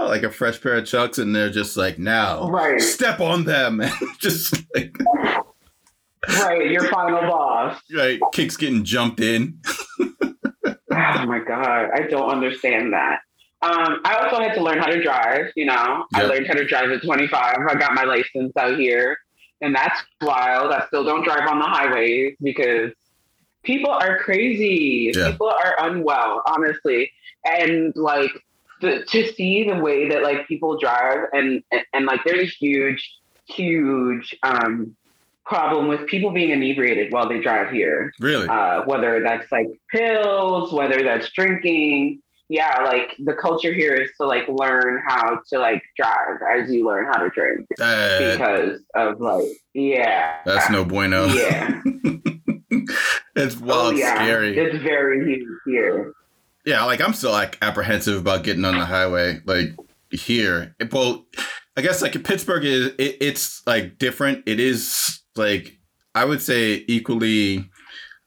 [0.10, 2.80] like a fresh pair of chucks and they're just like now Right.
[2.82, 4.96] step on them and just like
[6.28, 7.80] right, your final boss.
[7.96, 9.60] right kicks getting jumped in
[10.92, 13.20] Oh my god, I don't understand that.
[13.62, 15.46] Um, I also had to learn how to drive.
[15.56, 17.58] You know, I learned how to drive at 25.
[17.70, 19.18] I got my license out here,
[19.62, 20.72] and that's wild.
[20.74, 22.92] I still don't drive on the highways because
[23.64, 25.12] people are crazy.
[25.16, 25.32] Yeah.
[25.32, 27.12] People are unwell, honestly,
[27.46, 28.32] and like
[28.82, 32.52] the, to see the way that like people drive, and and, and like there's a
[32.52, 34.96] huge, huge um,
[35.46, 40.72] problem with people being inebriated while they drive here really uh, whether that's like pills,
[40.72, 42.22] whether that's drinking.
[42.52, 46.84] Yeah, like the culture here is to like learn how to like drive as you
[46.84, 50.38] learn how to drink Uh, because of like yeah.
[50.46, 51.80] that's no bueno yeah.
[53.36, 54.16] it's oh wild yeah.
[54.16, 56.14] scary It's very huge here.
[56.70, 59.40] Yeah, like I'm still like apprehensive about getting on the highway.
[59.44, 59.76] Like
[60.12, 61.26] here, well,
[61.76, 64.44] I guess like in Pittsburgh is it, it's like different.
[64.46, 65.80] It is like
[66.14, 67.68] I would say equally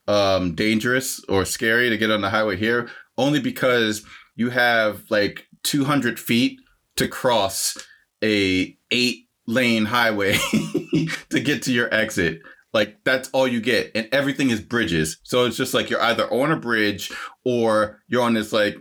[0.09, 5.47] um dangerous or scary to get on the highway here, only because you have like
[5.63, 6.59] 200 feet
[6.97, 7.79] to cross
[8.25, 10.33] a eight lane highway
[11.31, 12.41] to get to your exit.
[12.73, 15.19] Like that's all you get, and everything is bridges.
[15.23, 17.13] So it's just like you're either on a bridge
[17.45, 18.77] or you're on this like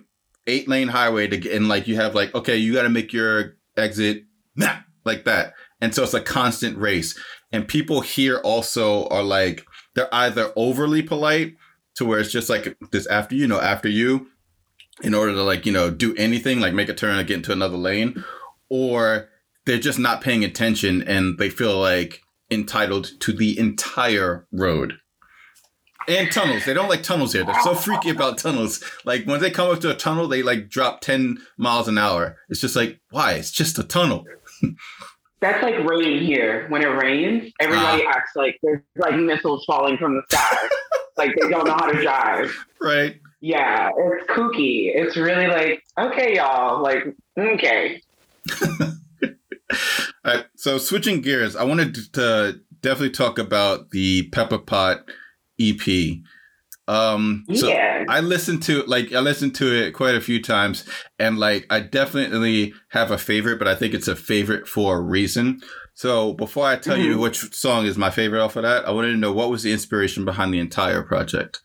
[0.48, 3.14] eight lane highway to get, and like you have like okay, you got to make
[3.14, 4.24] your exit
[4.56, 7.18] nah, like that, and so it's a constant race.
[7.52, 11.56] And people here also are like they're either overly polite
[11.96, 14.28] to where it's just like this after you know after you,
[15.04, 17.52] in order to like you know do anything like make a turn and get into
[17.52, 18.24] another lane,
[18.70, 19.30] or
[19.66, 24.98] they're just not paying attention and they feel like entitled to the entire road.
[26.18, 26.66] And tunnels.
[26.66, 27.44] They don't like tunnels here.
[27.46, 28.84] They're so freaky about tunnels.
[29.06, 32.38] Like when they come up to a tunnel, they like drop 10 miles an hour.
[32.50, 33.34] It's just like, why?
[33.34, 34.26] It's just a tunnel.
[35.42, 36.68] That's like rain here.
[36.70, 37.64] When it rains, Ah.
[37.64, 40.68] everybody acts like there's like missiles falling from the sky.
[41.18, 42.56] like they don't know how to drive.
[42.80, 43.20] Right?
[43.40, 44.92] Yeah, it's kooky.
[44.94, 47.06] It's really like, okay, y'all, like,
[47.40, 48.02] okay.
[48.62, 48.88] All
[50.26, 50.46] right.
[50.56, 55.10] So switching gears, I wanted to definitely talk about the Pepper Pot
[55.70, 56.18] EP.
[56.88, 58.04] Um, so yeah.
[58.10, 60.88] I listened to like I listened to it quite a few times,
[61.20, 65.02] and like I definitely have a favorite, but I think it's a favorite for a
[65.02, 65.62] reason.
[65.94, 67.22] So before I tell you Mhm.
[67.22, 69.72] which song is my favorite off of that, I wanted to know what was the
[69.72, 71.62] inspiration behind the entire project.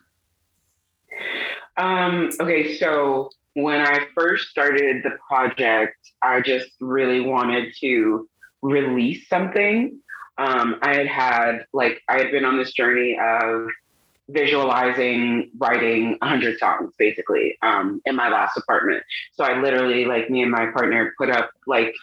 [1.78, 8.28] Um, okay, so when I first started the project, I just really wanted to
[8.62, 9.98] release something.
[10.38, 13.68] Um, I had had, like, I had been on this journey of
[14.28, 19.02] visualizing writing 100 songs basically um, in my last apartment.
[19.34, 21.94] So I literally, like, me and my partner put up, like,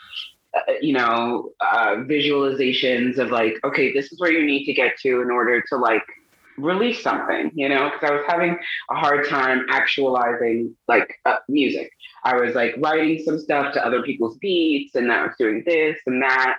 [0.56, 4.98] uh, you know, uh, visualizations of, like, okay, this is where you need to get
[5.02, 6.04] to in order to, like,
[6.58, 8.58] release something, you know, because I was having
[8.90, 11.92] a hard time actualizing like uh, music.
[12.24, 15.98] I was like writing some stuff to other people's beats, and I was doing this
[16.06, 16.58] and that.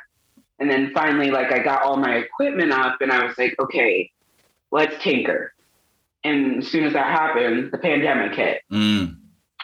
[0.59, 4.11] And then finally, like I got all my equipment up, and I was like, okay,
[4.71, 5.54] let's tinker.
[6.25, 9.17] And as soon as that happened, the pandemic hit, Mm,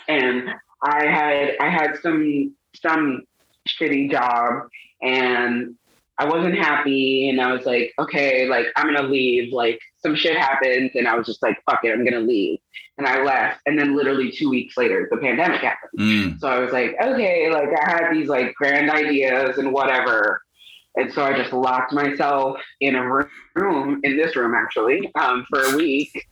[0.09, 0.51] and
[0.83, 3.23] I had I had some some
[3.68, 4.68] shitty job,
[5.03, 5.75] and
[6.18, 9.53] I wasn't happy, and I was like, okay, like I'm gonna leave.
[9.53, 12.59] Like some shit happens and I was just like, fuck it, I'm gonna leave,
[12.99, 13.61] and I left.
[13.66, 15.90] And then literally two weeks later, the pandemic happened.
[15.99, 20.42] mm, So I was like, okay, like I had these like grand ideas and whatever.
[20.96, 23.07] And so I just locked myself in a
[23.55, 26.27] room, in this room actually, um, for a week,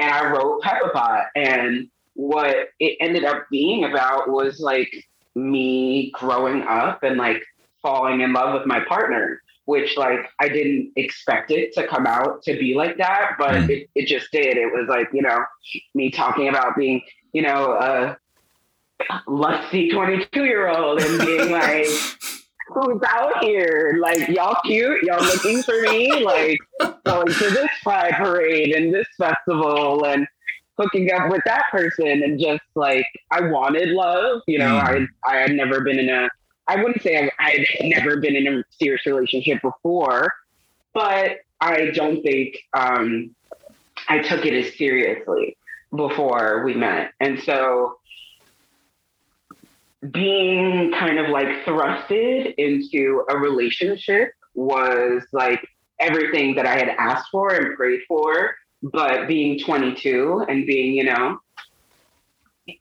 [0.00, 1.26] and I wrote Pepper Pot.
[1.36, 4.92] And what it ended up being about was like
[5.34, 7.42] me growing up and like
[7.82, 12.42] falling in love with my partner, which like I didn't expect it to come out
[12.44, 13.70] to be like that, but mm.
[13.70, 14.56] it, it just did.
[14.56, 15.44] It was like, you know,
[15.94, 18.16] me talking about being, you know, a
[19.26, 21.86] lusty 22 year old and being like,
[22.68, 23.98] who's out here?
[24.00, 25.02] Like, y'all cute?
[25.02, 26.24] Y'all looking for me?
[26.24, 26.58] Like,
[27.04, 30.26] going to this pride parade and this festival and
[30.78, 34.42] hooking up with that person and just like, I wanted love.
[34.46, 35.06] You know, mm.
[35.26, 36.28] I, I had never been in a,
[36.66, 40.32] I wouldn't say I, I had never been in a serious relationship before,
[40.94, 43.34] but I don't think um,
[44.08, 45.56] I took it as seriously
[45.94, 47.12] before we met.
[47.20, 47.96] And so,
[50.10, 55.68] being kind of like thrusted into a relationship was like
[56.00, 58.56] everything that I had asked for and prayed for.
[58.82, 61.38] But being 22 and being, you know,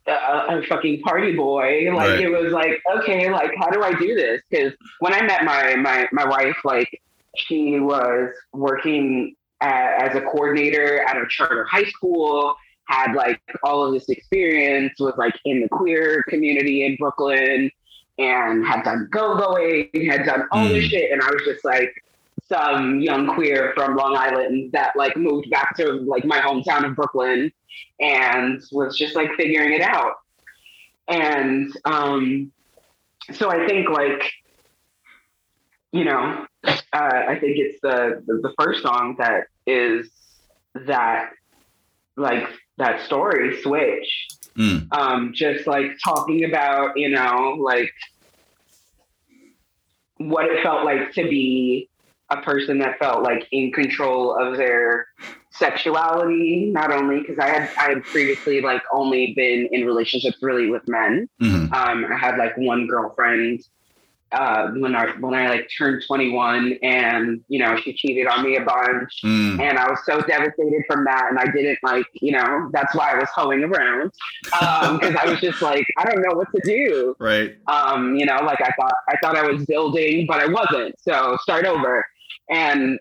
[0.08, 2.22] a, a fucking party boy, like right.
[2.22, 4.42] it was like, okay, like how do I do this?
[4.50, 7.02] Because when I met my my my wife, like
[7.36, 12.56] she was working as a coordinator at a charter high school
[12.90, 17.70] had like all of this experience, was like in the queer community in Brooklyn
[18.18, 20.70] and had done go-going, had done all mm.
[20.70, 21.12] this shit.
[21.12, 21.94] And I was just like
[22.48, 26.96] some young queer from Long Island that like moved back to like my hometown of
[26.96, 27.52] Brooklyn
[28.00, 30.16] and was just like figuring it out.
[31.08, 32.52] And um,
[33.34, 34.24] so I think like,
[35.92, 40.10] you know, uh, I think it's the, the first song that is
[40.86, 41.32] that
[42.16, 42.48] like
[42.78, 44.88] that story switch mm.
[44.92, 47.92] um, just like talking about you know like
[50.18, 51.89] what it felt like to be
[52.32, 55.08] a person that felt like in control of their
[55.52, 60.70] sexuality not only because i had i had previously like only been in relationships really
[60.70, 61.28] with men.
[61.42, 61.74] Mm-hmm.
[61.74, 63.64] um, i had like one girlfriend
[64.32, 68.58] uh, when I when I like turned 21 and you know she cheated on me
[68.58, 69.22] a bunch.
[69.24, 69.60] Mm.
[69.60, 73.12] and I was so devastated from that and I didn't like you know that's why
[73.12, 74.12] I was hoeing around.
[74.44, 77.16] Because um, I was just like I don't know what to do.
[77.20, 77.58] Right.
[77.68, 81.00] Um you know like I thought I thought I was building but I wasn't.
[81.00, 82.06] So start over
[82.50, 83.00] and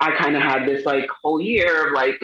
[0.00, 2.20] I kind of had this like whole year of like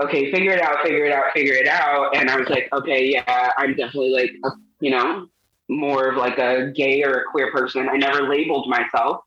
[0.00, 3.10] okay figure it out figure it out figure it out and I was like okay
[3.10, 5.28] yeah I'm definitely like a, you know
[5.68, 7.88] more of like a gay or a queer person.
[7.88, 9.22] I never labeled myself.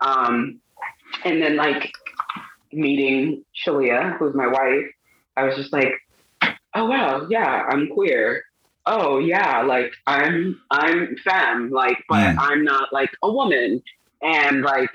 [0.00, 0.60] Um,
[1.24, 1.90] and then like
[2.72, 4.86] meeting Shalia, who's my wife,
[5.36, 5.92] I was just like,
[6.74, 8.44] oh wow, yeah, I'm queer.
[8.86, 12.36] Oh yeah, like I'm I'm femme, like, but mm.
[12.38, 13.82] I'm not like a woman.
[14.22, 14.90] And like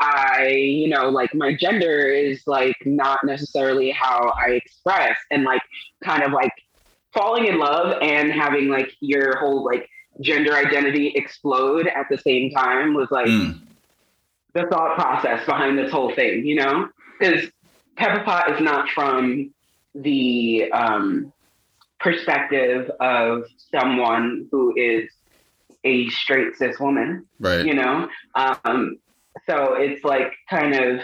[0.00, 5.62] I, you know, like my gender is like not necessarily how I express and like
[6.02, 6.52] kind of like
[7.12, 9.88] falling in love and having like your whole like
[10.20, 13.58] gender identity explode at the same time was like mm.
[14.54, 16.88] the thought process behind this whole thing, you know?
[17.18, 17.50] Because
[17.96, 19.52] Pepper Pot is not from
[19.94, 21.32] the um,
[21.98, 25.08] perspective of someone who is
[25.84, 27.64] a straight cis woman, right?
[27.64, 28.98] You know, um,
[29.48, 31.00] so it's like kind of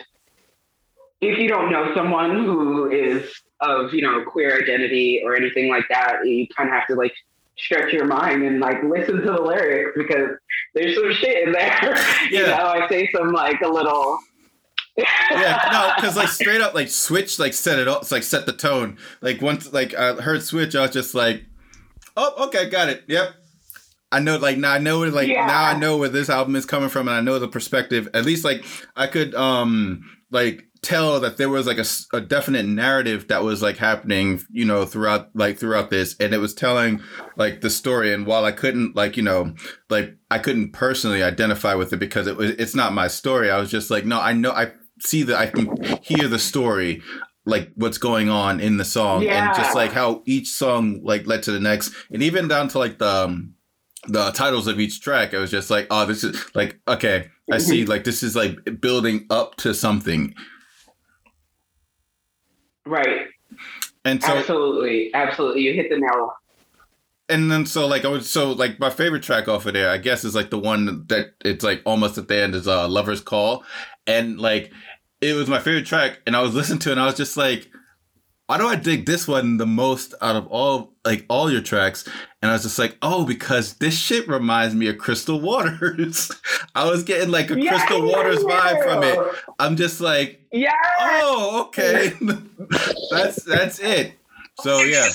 [1.20, 5.84] if you don't know someone who is of you know queer identity or anything like
[5.88, 7.12] that, you kind of have to like
[7.56, 10.36] stretch your mind and like listen to the lyrics because
[10.74, 11.78] there's some shit in there.
[12.30, 12.40] Yeah.
[12.40, 14.18] you know, I say some like a little
[14.96, 18.46] yeah, no, because like straight up, like Switch, like set it up, it's like set
[18.46, 18.98] the tone.
[19.20, 21.44] Like once, like I heard Switch, I was just like,
[22.16, 23.04] oh, okay, got it.
[23.06, 23.34] Yep,
[24.12, 24.36] I know.
[24.36, 25.00] Like now, I know.
[25.00, 25.46] Like yeah.
[25.46, 28.08] now, I know where this album is coming from, and I know the perspective.
[28.14, 32.66] At least, like I could, um, like tell that there was like a, a definite
[32.66, 37.00] narrative that was like happening you know throughout like throughout this and it was telling
[37.36, 39.54] like the story and while i couldn't like you know
[39.90, 43.58] like i couldn't personally identify with it because it was it's not my story i
[43.58, 45.70] was just like no i know i see that i can
[46.02, 47.00] hear the story
[47.44, 49.46] like what's going on in the song yeah.
[49.46, 52.78] and just like how each song like led to the next and even down to
[52.78, 53.54] like the um,
[54.08, 57.58] the titles of each track, I was just like, oh, this is like, okay, I
[57.58, 60.34] see, like, this is like building up to something.
[62.84, 63.26] Right.
[64.04, 66.34] And so absolutely, absolutely, you hit the nail.
[67.28, 69.98] And then so like I was so like my favorite track off of there, I
[69.98, 73.20] guess, is like the one that it's like almost at the end is uh "Lover's
[73.20, 73.64] Call,"
[74.06, 74.72] and like
[75.20, 77.36] it was my favorite track, and I was listening to it, and I was just
[77.36, 77.68] like.
[78.52, 82.06] Why do I dig this one the most out of all like all your tracks?
[82.42, 86.30] And I was just like, oh, because this shit reminds me of Crystal Waters.
[86.74, 89.18] I was getting like a Crystal Waters vibe from it.
[89.58, 90.70] I'm just like, Yeah.
[91.00, 92.12] oh, okay,
[93.10, 94.12] that's that's it.
[94.60, 95.08] So yeah,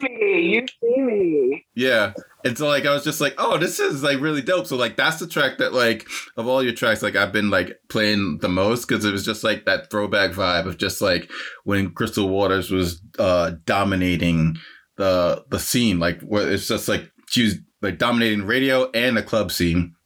[0.00, 1.64] You see me.
[1.76, 2.12] yeah.
[2.46, 4.68] And so like I was just like, oh, this is like really dope.
[4.68, 7.80] So like that's the track that like of all your tracks, like I've been like
[7.88, 11.28] playing the most because it was just like that throwback vibe of just like
[11.64, 14.58] when Crystal Waters was uh dominating
[14.96, 15.98] the the scene.
[15.98, 19.96] Like where it's just like she was like dominating radio and the club scene.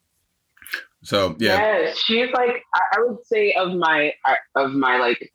[1.03, 1.59] So yeah.
[1.59, 4.15] Yes, she's like I, I would say of my
[4.57, 5.31] of my like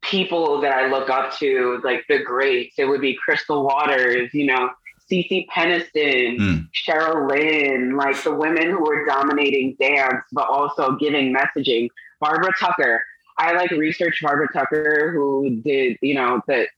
[0.00, 2.78] people that I look up to, like the greats.
[2.78, 4.70] It would be Crystal Waters, you know,
[5.10, 6.68] Cece Peniston, Mm.
[6.72, 11.88] Cheryl Lynn, like the women who were dominating dance, but also giving messaging.
[12.20, 13.02] Barbara Tucker.
[13.38, 16.68] I like research Barbara Tucker, who did, you know, that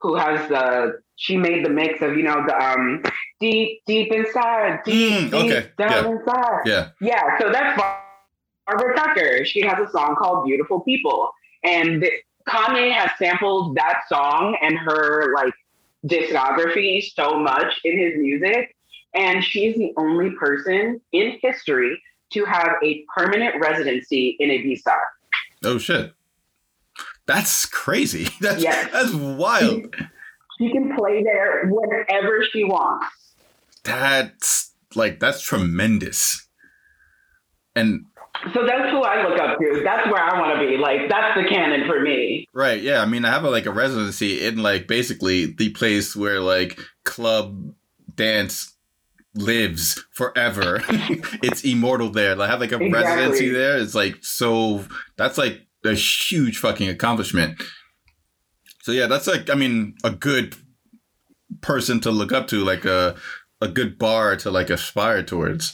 [0.00, 3.02] who has the she made the mix of, you know, the um
[3.40, 6.10] deep, deep inside, deep, Mm, deep down yeah.
[6.10, 6.60] inside.
[6.66, 6.88] Yeah.
[7.00, 7.80] Yeah, so that's
[8.66, 9.44] Barbara Tucker.
[9.44, 11.30] She has a song called Beautiful People.
[11.64, 12.04] And
[12.48, 15.54] Kanye has sampled that song and her like
[16.06, 18.74] discography so much in his music.
[19.14, 22.00] And she's the only person in history
[22.32, 24.96] to have a permanent residency in Ibiza.
[25.64, 26.12] Oh shit.
[27.26, 28.28] That's crazy.
[28.40, 28.90] That's Yes.
[28.92, 29.94] that's wild.
[30.58, 33.06] She can play there whenever she wants.
[33.84, 36.46] That's like that's tremendous.
[37.74, 38.04] And
[38.54, 39.80] So that's who I look up to.
[39.84, 40.76] That's where I want to be.
[40.76, 42.46] Like, that's the canon for me.
[42.52, 43.00] right, yeah.
[43.00, 46.78] I mean, I have a, like a residency in like basically the place where like
[47.04, 47.72] club
[48.14, 48.76] dance
[49.34, 50.82] lives forever.
[50.88, 52.34] it's immortal there.
[52.34, 52.90] Like, I have like a Exactly.
[53.16, 53.78] residency there.
[53.78, 54.84] It's like so.
[55.16, 57.62] That's like a huge fucking accomplishment.
[58.82, 60.56] So yeah, that's like I mean a good
[61.60, 63.14] person to look up to, like a
[63.60, 65.72] a good bar to like aspire towards.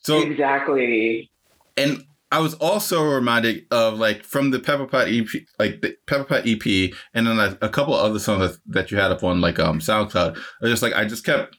[0.00, 1.30] So exactly.
[1.76, 5.26] And I was also reminded of like from the Pepper Pot EP,
[5.58, 8.90] like the Pepper Pot EP, and then a, a couple of other songs that, that
[8.90, 10.36] you had up on like um SoundCloud.
[10.62, 11.56] I just like I just kept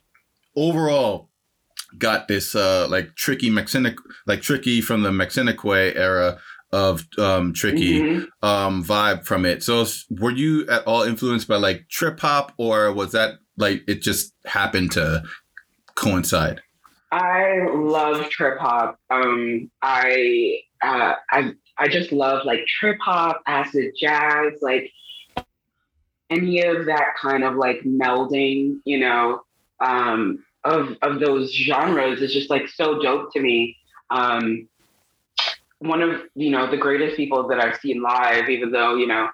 [0.55, 1.30] overall
[1.97, 3.95] got this uh like tricky Maxinquaye
[4.26, 6.38] like tricky from the Maxinquaye era
[6.74, 8.28] of um tricky Mhm.
[8.43, 9.63] um vibe from it.
[9.63, 14.01] So were you at all influenced by like trip hop or was that like it
[14.01, 15.24] just happened to
[15.95, 16.61] coincide?
[17.12, 18.99] I love trip hop.
[19.10, 24.91] Um, I uh, I I just love like trip hop, acid jazz, like
[26.30, 29.41] any of that kind of like melding, you know,
[29.80, 33.78] um, of of those genres is just like so dope to me.
[34.10, 34.68] Um,
[35.80, 39.30] one of you know the greatest people that I've seen live, even though you know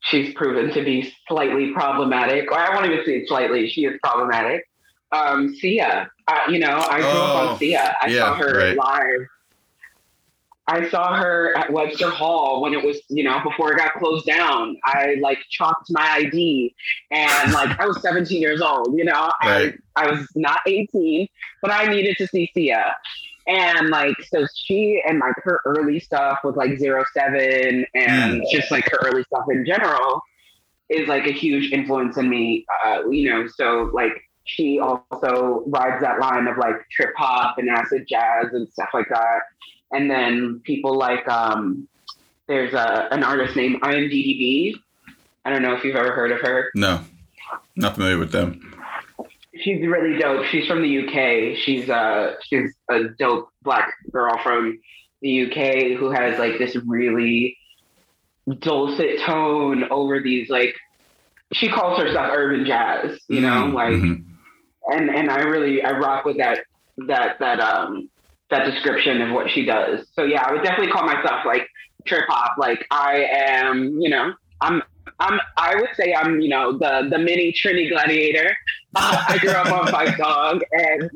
[0.00, 4.64] she's proven to be slightly problematic, or I won't even say slightly, she is problematic.
[5.12, 7.94] Um, Sia, uh, you know, I grew up Oh, on Sia.
[8.00, 8.76] I yeah, saw her right.
[8.76, 9.26] live.
[10.68, 14.26] I saw her at Webster Hall when it was, you know, before it got closed
[14.26, 14.76] down.
[14.84, 16.74] I like chopped my ID
[17.10, 19.74] and like I was 17 years old, you know, Right.
[19.96, 21.26] I, I was not 18,
[21.60, 22.94] but I needed to see Sia.
[23.48, 28.70] And like, so she and like her early stuff with like Zero Seven and just
[28.70, 30.22] like her early stuff in general
[30.88, 34.12] is like a huge influence in me, uh, you know, so like
[34.54, 39.08] she also rides that line of like trip hop and acid jazz and stuff like
[39.08, 39.40] that.
[39.90, 41.88] And then people like um,
[42.48, 44.74] there's a an artist named IAMDDB.
[45.44, 46.70] I don't know if you've ever heard of her.
[46.74, 47.00] No,
[47.76, 48.68] not familiar with them.
[49.54, 50.46] She's really dope.
[50.46, 51.56] She's from the UK.
[51.58, 54.78] She's uh she's a dope black girl from
[55.20, 57.56] the UK who has like this really
[58.58, 60.74] dulcet tone over these like
[61.52, 64.24] she calls herself urban jazz, you know, Mhm, like mhm.
[64.88, 66.64] And and I really I rock with that
[67.06, 68.08] that that um
[68.50, 70.06] that description of what she does.
[70.14, 71.68] So yeah, I would definitely call myself like
[72.04, 72.58] trip hop.
[72.58, 74.82] Like I am, you know, I'm
[75.18, 78.56] I'm I would say I'm you know the the mini Trini Gladiator.
[78.94, 81.10] Uh, I grew up on Phife Dawg, and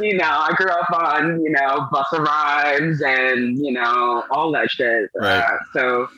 [0.00, 4.70] you know I grew up on you know Busta Rhymes and you know all that
[4.70, 5.10] shit.
[5.14, 5.38] Right.
[5.38, 6.08] Uh, so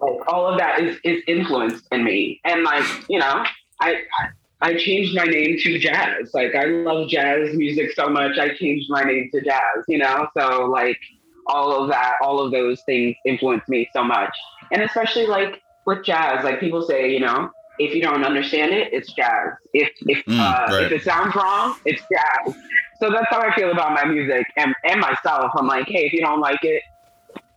[0.00, 3.44] like all of that is is influenced in me, and like you know
[3.80, 4.02] I.
[4.20, 4.28] I
[4.70, 6.30] changed my name to jazz.
[6.32, 8.38] Like I love jazz music so much.
[8.38, 10.26] I changed my name to jazz, you know?
[10.36, 10.98] So like
[11.46, 14.30] all of that, all of those things influence me so much.
[14.70, 18.92] And especially like with jazz, like people say, you know, if you don't understand it,
[18.92, 19.50] it's jazz.
[19.72, 20.84] If if Mm, uh, right.
[20.84, 22.54] if it sounds wrong, it's jazz.
[23.02, 25.50] So that's how I feel about my music and, and myself.
[25.56, 26.82] I'm like, hey, if you don't like it,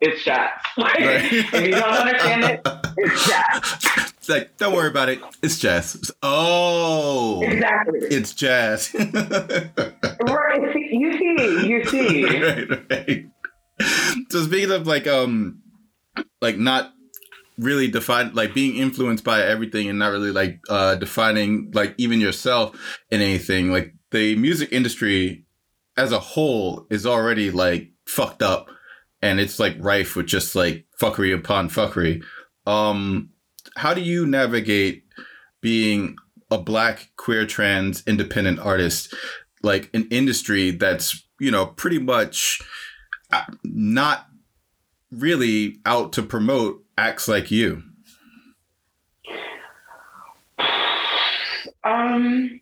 [0.01, 0.49] it's jazz.
[0.77, 1.33] Like, Right.
[1.33, 2.61] if you don't understand it,
[2.97, 4.11] it's jazz.
[4.17, 5.19] It's like, don't worry about it.
[5.41, 6.11] It's jazz.
[6.21, 7.99] Oh, Exactly.
[8.01, 8.93] it's jazz.
[8.95, 10.75] right.
[10.91, 12.25] You see, you see.
[12.41, 13.25] right, right.
[14.29, 15.61] So speaking of like um
[16.41, 16.91] like not
[17.57, 22.19] really define like being influenced by everything and not really like uh defining like even
[22.21, 22.75] yourself
[23.11, 25.45] in anything, like the music industry
[25.97, 28.67] as a whole is already like fucked up
[29.26, 32.23] and it's like rife with just like fuckery upon fuckery.
[32.65, 33.30] Um
[33.76, 35.03] how do you navigate
[35.61, 36.15] being
[36.51, 39.13] a black queer trans independent artist
[39.63, 42.61] like an industry that's you know pretty much
[43.32, 44.28] uh, not
[45.11, 47.82] really out to promote acts like you
[51.86, 52.61] Um,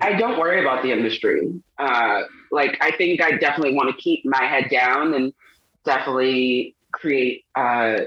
[0.00, 1.52] I don't worry about the industry.
[1.78, 2.22] Uh,
[2.52, 5.32] like, I think I definitely want to keep my head down and
[5.84, 8.00] definitely create uh,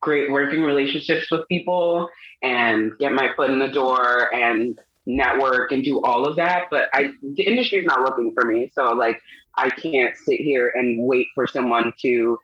[0.00, 2.08] great working relationships with people
[2.42, 6.66] and get my foot in the door and network and do all of that.
[6.70, 8.70] But I, the industry is not looking for me.
[8.74, 9.20] So, like,
[9.54, 12.38] I can't sit here and wait for someone to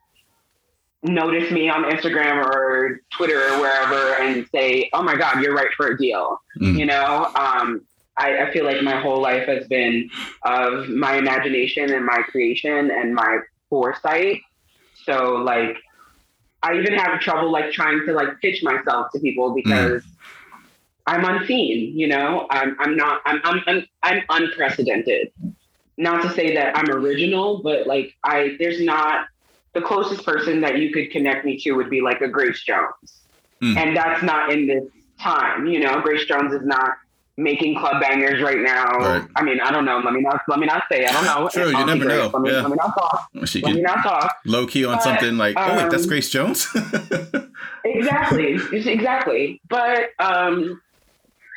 [1.04, 5.70] notice me on Instagram or Twitter or wherever and say, "Oh my God, you're right
[5.76, 6.78] for a deal." Mm.
[6.78, 7.82] You know, um,
[8.16, 10.10] I, I feel like my whole life has been
[10.42, 14.42] of my imagination and my creation and my foresight.
[15.04, 15.76] So like,
[16.62, 20.02] I even have trouble like trying to like pitch myself to people because.
[21.06, 22.46] I'm unseen, you know.
[22.50, 25.32] I'm I'm not I'm I'm I'm, I'm unprecedented.
[25.96, 29.26] Not to say that I'm original, but like I there's not
[29.74, 33.26] the closest person that you could connect me to would be like a Grace Jones.
[33.62, 33.76] Mm.
[33.76, 34.84] And that's not in this
[35.20, 36.00] time, you know.
[36.00, 36.94] Grace Jones is not
[37.36, 38.90] making club bangers right now.
[38.98, 39.28] Right.
[39.36, 39.98] I mean, I don't know.
[40.04, 41.48] Let me not let me not say I don't know.
[41.48, 42.30] Sure, you never know.
[42.32, 42.60] Let me, Yeah.
[42.62, 43.28] let me not talk.
[43.46, 44.36] she Let me not talk.
[44.44, 46.68] low key on But, something like oh wait that's um, grace jones
[47.84, 48.58] Exactly.
[48.72, 49.60] exactly.
[49.68, 50.80] But um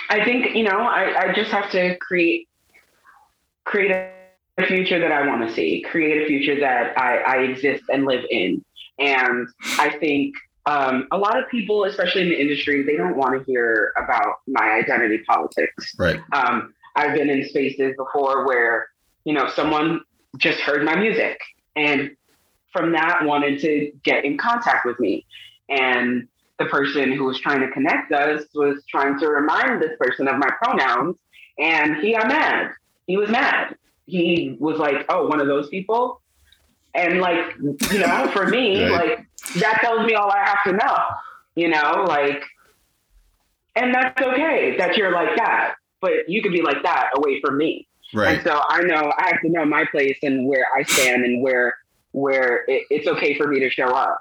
[0.09, 2.47] I think, you know, I, I just have to create
[3.65, 3.91] create
[4.57, 8.05] a future that I want to see, create a future that I, I exist and
[8.05, 8.63] live in.
[8.99, 9.47] And
[9.77, 10.33] I think
[10.67, 14.41] um, a lot of people, especially in the industry, they don't want to hear about
[14.47, 15.95] my identity politics.
[15.97, 18.89] right Um, I've been in spaces before where,
[19.23, 20.01] you know, someone
[20.37, 21.39] just heard my music
[21.77, 22.11] and
[22.73, 25.25] from that wanted to get in contact with me.
[25.69, 26.27] And
[26.59, 30.37] the person who was trying to connect us was trying to remind this person of
[30.37, 31.15] my pronouns.
[31.59, 32.71] And he got mad.
[33.05, 33.77] He was mad.
[34.05, 36.21] He was like, oh, one of those people.
[36.93, 37.39] And like,
[37.91, 38.91] you know, for me, Right.
[38.91, 39.19] like
[39.55, 40.97] that tells me all I have to know,
[41.55, 42.43] you know, like,
[43.75, 47.57] and that's okay that you're like that, but you could be like that away from
[47.57, 47.87] me.
[48.13, 51.23] right And so I know I have to know my place and where I stand
[51.25, 51.75] and where
[52.11, 54.19] where it, it's okay for me to show up.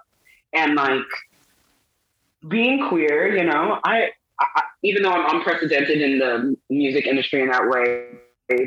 [0.52, 1.00] And like
[2.48, 4.10] being queer, you know, I,
[4.40, 8.06] I even though I'm unprecedented in the music industry in that way,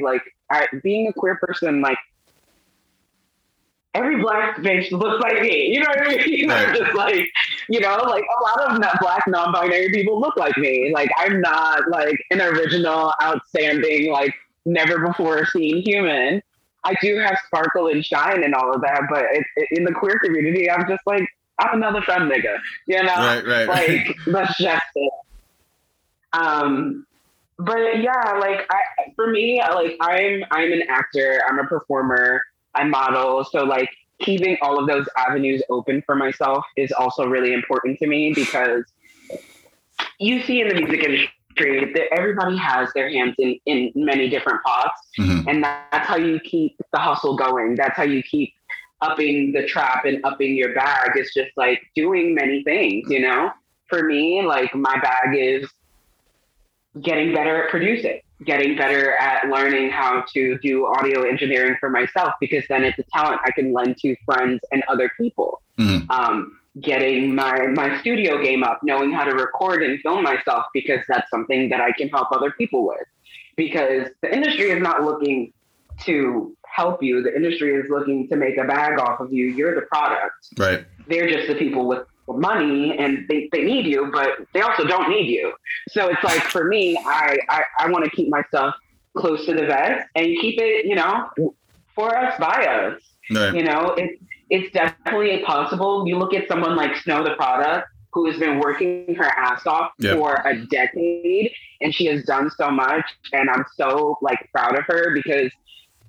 [0.02, 1.98] like I, being a queer person, like
[3.94, 5.74] every black bitch looks like me.
[5.74, 6.50] You know what I mean?
[6.50, 6.76] Right.
[6.76, 7.30] just like,
[7.70, 10.92] you know, like a lot of black non-binary people look like me.
[10.94, 14.34] Like I'm not like an original, outstanding, like
[14.66, 16.42] never before seen human.
[16.84, 19.92] I do have sparkle and shine and all of that, but it, it, in the
[19.92, 21.28] queer community, I'm just like
[21.60, 22.58] I'm another femme nigga.
[22.88, 25.14] You know, right right like that's just it.
[26.34, 27.06] Um,
[27.58, 32.42] but yeah, like I, for me, like I'm I'm an actor, I'm a performer,
[32.76, 33.90] I model, so like
[34.22, 38.84] keeping all of those avenues open for myself is also really important to me because
[40.20, 44.62] you see in the music industry that everybody has their hands in in many different
[44.64, 45.48] pots, Mhm.
[45.48, 47.76] and that's how you keep the hustle going.
[47.76, 48.54] That's how you keep
[49.02, 51.12] upping the trap and upping your bag.
[51.16, 53.52] It's just like doing many things, you know?
[53.88, 55.70] For me, like my bag is
[57.02, 62.34] getting better at producing, getting better at learning how to do audio engineering for myself,
[62.40, 65.62] because then it's a talent I can lend to friends and other people.
[65.78, 66.10] Mhm.
[66.10, 71.02] Um, getting my, my studio game up, knowing how to record and film myself, because
[71.08, 73.06] that's something that I can help other people with.
[73.58, 75.52] Because the industry is not looking
[76.06, 77.22] to help you.
[77.22, 79.48] The industry is looking to make a bag off of you.
[79.48, 80.48] You're the product.
[80.58, 82.06] right They're just the people with
[82.38, 85.54] money and they, they need you, but they also don't need you.
[85.90, 88.76] So it's like for me, I, I, I want to keep myself
[89.18, 91.30] close to the vest and keep it, you know,
[91.96, 93.02] for us, by us.
[93.32, 96.08] right You know, it's it's definitely possible.
[96.08, 99.92] You look at someone like Snow Tha Product who has been working her ass off
[100.00, 100.18] Yep.
[100.18, 101.52] for a decade
[101.82, 105.52] and she has done so much and I'm so like proud of her because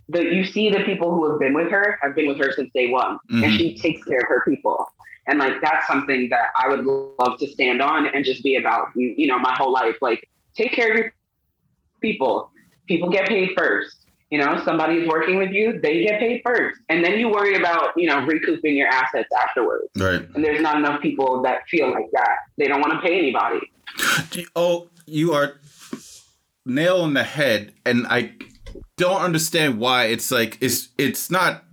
[0.09, 2.71] the you see the people who have been with her have been with her since
[2.75, 3.45] day one, Mhm.
[3.45, 4.91] and she takes care of her people.
[5.31, 8.89] And like that's something that I would love to stand on and just be about.
[8.97, 11.13] You know, my whole life, like take care of your
[12.01, 12.51] people.
[12.89, 13.97] People get paid first.
[14.31, 17.91] You know, somebody's working with you, they get paid first, and then you worry about
[17.97, 19.89] you know recouping your assets afterwards.
[19.97, 20.25] Right.
[20.35, 22.37] And there's not enough people that feel like that.
[22.57, 23.61] They don't want to pay anybody.
[24.55, 25.55] Oh, you are
[26.65, 28.35] nail on the head, and I
[28.97, 31.65] don't understand why it's like it's it's not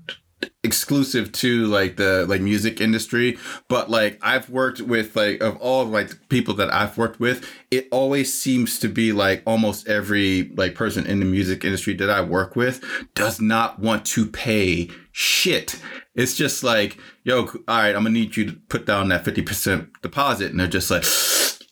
[0.68, 3.38] exclusive to like the like music industry
[3.68, 7.88] but like i've worked with like of all like people that i've worked with it
[7.92, 12.22] always seems to be like almost every like person in the music industry that i
[12.22, 12.84] work with
[13.16, 15.80] does not want to pay shit
[16.14, 19.90] it's just like yo all right i'm gonna need you to put down that 50%
[20.02, 21.06] deposit and they're just like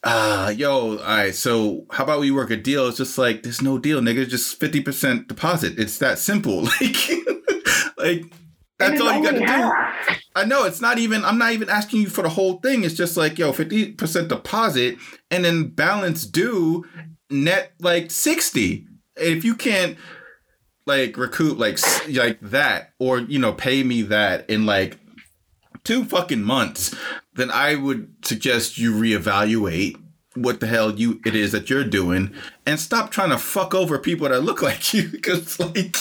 [0.05, 2.87] ah, yo, all right, so how about we work a deal?
[2.87, 4.29] It's just like, there's no deal, nigga.
[4.29, 5.79] Just 50% deposit.
[5.79, 6.67] It's that simple.
[6.79, 7.09] Like,
[7.97, 8.33] like
[8.77, 10.15] that's all you got to do.
[10.35, 12.83] I know it's not even, I'm not even asking you for the whole thing.
[12.83, 14.97] It's just like, yo, 50% deposit
[15.31, 16.85] and then balance due
[17.29, 18.87] net like 60.
[19.15, 19.97] If you can't
[20.85, 24.99] like recoup like like that or you know pay me that in like
[25.83, 26.95] two fucking months,
[27.33, 30.01] then I would suggest you reevaluate
[30.35, 32.33] what the hell you it is that you're doing
[32.65, 35.95] and stop trying to fuck over people that look like you because like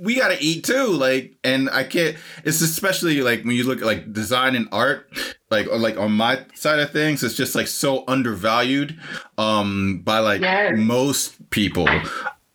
[0.00, 3.84] we gotta eat too like and i can't it's especially like when you look at
[3.86, 5.08] like design and art
[5.50, 8.98] like or like on my side of things it's just like so undervalued
[9.38, 10.74] um by like Yes.
[10.76, 11.88] most people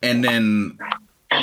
[0.02, 0.78] and then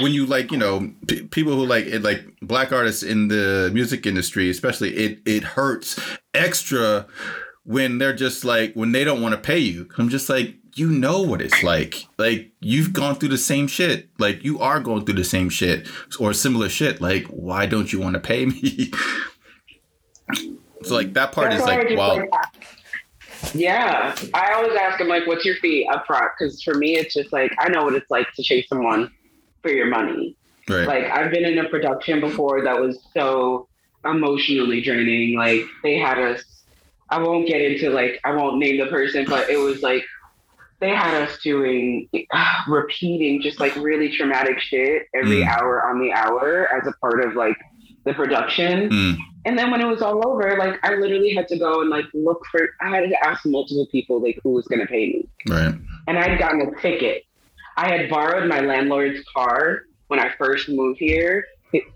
[0.00, 3.70] when you like you know p- people who like it like black artists in the
[3.74, 5.98] music industry especially it it hurts
[6.34, 7.06] extra
[7.64, 10.90] when they're just like when they don't want to pay you i'm just like you
[10.90, 15.04] know what it's like like you've gone through the same shit like you are going
[15.04, 15.86] through the same shit
[16.18, 18.90] or similar shit like why don't you want to pay me
[20.82, 22.30] so like that part That's is like wow like,
[23.54, 27.14] yeah, I always ask him like, "What's your fee up front?" Because for me, it's
[27.14, 29.10] just like I know what it's like to chase someone
[29.62, 30.36] for your money.
[30.68, 33.66] right Like I've been in a production before that was so
[34.04, 35.36] emotionally draining.
[35.36, 36.44] Like they had us.
[37.08, 40.04] I won't get into like I won't name the person, but it was like
[40.80, 42.08] they had us doing
[42.68, 45.48] repeating just like really traumatic shit every Mm.
[45.48, 47.56] hour on the hour as a part of like
[48.04, 48.88] the production.
[48.88, 51.90] Mm, And then when it was all over, like I literally had to go and
[51.90, 52.68] like look for.
[52.80, 55.74] I had to ask multiple people like who was going to pay me, right
[56.08, 57.24] and I'd gotten a ticket.
[57.76, 61.44] I had borrowed my landlord's car when I first moved here.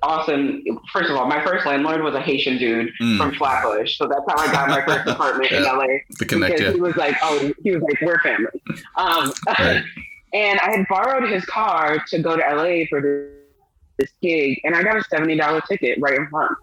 [0.02, 0.62] Awesome.
[0.92, 3.16] First of all, my first landlord was a Haitian dude Mm.
[3.18, 5.86] from Flatbush, so that's how I got my first apartment in LA.
[6.18, 8.62] to connect because he was like, oh, he was like, we're family.
[8.96, 9.82] Um, Right.
[10.32, 13.30] and I had borrowed his car to go to LA for this,
[13.98, 16.56] this gig, and I got a seventy dollar ticket right in front.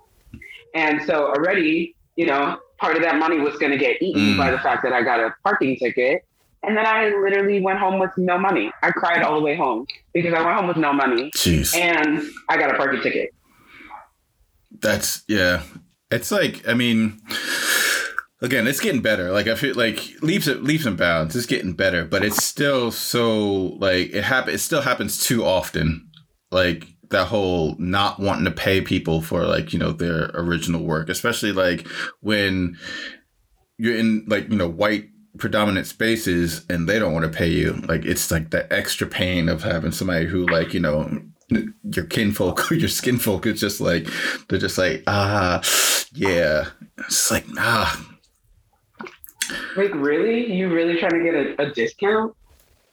[0.73, 4.37] And so already, you know, part of that money was going to get eaten Mm.
[4.37, 6.23] by the fact that I got a parking ticket.
[6.63, 8.71] And then I literally went home with no money.
[8.83, 12.21] I cried all the way home because I went home with no money jeez and
[12.49, 13.31] I got a parking ticket.
[14.79, 15.63] That's yeah.
[16.11, 17.19] It's like I mean,
[18.41, 19.31] again, it's getting better.
[19.31, 21.35] Like I feel like leaps leaps and bounds.
[21.35, 24.53] It's getting better, but it's still so like it happen.
[24.53, 26.09] It still happens too often.
[26.51, 31.09] Like that whole not wanting to pay people for like you know their original work,
[31.09, 31.87] especially like
[32.21, 32.77] when
[33.77, 35.05] you're in like you know white
[35.37, 39.47] predominant spaces and they don't want to pay you like it's like the extra pain
[39.47, 41.09] of having somebody who like you know
[41.83, 44.07] your kinfolk or your skinfolk is just like
[44.49, 45.61] they're just like ah
[46.13, 46.67] yeah
[46.97, 48.11] it's like ah
[49.75, 50.51] Like, really?
[50.53, 52.35] You really trying to get a, a discount?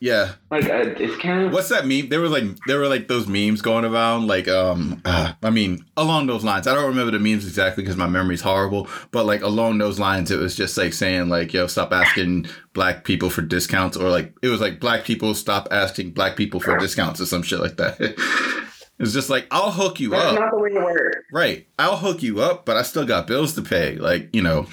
[0.01, 1.53] Yeah Like a discount?
[1.53, 5.01] what's that meme there were like there were like those memes going around like um
[5.05, 8.41] uh, i mean along those lines i don't remember the memes exactly because my memory's
[8.43, 12.47] horrible but like along those lines it was just like saying like yo stop asking
[12.75, 16.61] black people for discounts or like it was like black people stop asking black people
[16.61, 17.97] for discounts or some shit like that
[19.01, 21.19] it's just like i'll hook you That's up not the way it works.
[21.31, 21.67] Right.
[21.79, 23.97] I'll hook you up, but I still got bills to pay.
[23.97, 24.67] Like, you know,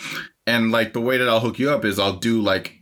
[0.48, 2.75] and like the way that I'll hook you up is I'll do like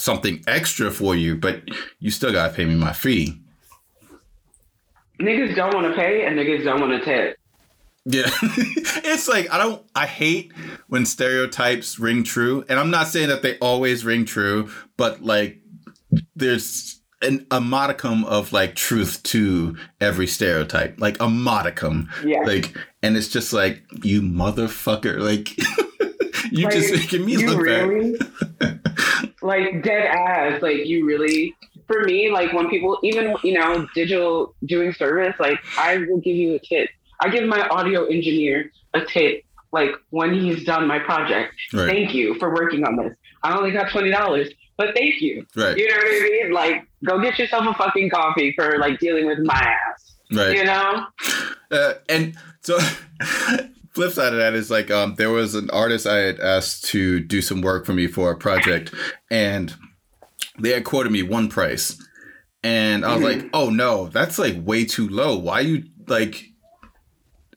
[0.00, 1.62] something extra for you, but
[1.98, 3.40] you still got to pay me my fee.
[5.20, 7.36] Niggas don't want to pay and niggas don't want to tip.
[8.06, 8.30] Yeah.
[8.42, 10.52] it's like, I don't, I hate
[10.88, 12.64] when stereotypes ring true.
[12.68, 15.60] And I'm not saying that they always ring true, but like
[16.34, 22.08] there's an, a modicum of like truth to every stereotype, like a modicum.
[22.24, 22.40] Yeah.
[22.40, 25.20] Like, and it's just like, you motherfucker.
[25.20, 25.58] Like,
[26.50, 28.49] you Like, just making me look bad.
[29.42, 31.54] like dead ass, like you really
[31.86, 36.36] for me, like when people, even you know, digital doing service, like I will give
[36.36, 36.88] you a tip.
[37.20, 41.54] I give my audio engineer a tip, like when he's done my project.
[41.72, 41.88] Right.
[41.88, 43.14] Thank you for working on this.
[43.42, 45.44] I only got twenty dollars, but thank you.
[45.56, 45.76] Right.
[45.76, 46.52] You know what I mean?
[46.52, 50.14] Like, go get yourself a fucking coffee for like dealing with my ass.
[50.32, 50.56] Right.
[50.56, 51.06] You know?
[51.72, 52.78] Uh, and so
[53.92, 57.20] flip side of that is like um there was an artist I had asked to
[57.20, 58.94] do some work for me for a project
[59.30, 59.74] and
[60.58, 61.96] they had quoted me one price.
[62.62, 63.24] And I was Mhm.
[63.40, 65.36] like, oh no, that's like way too low.
[65.38, 66.44] Why you like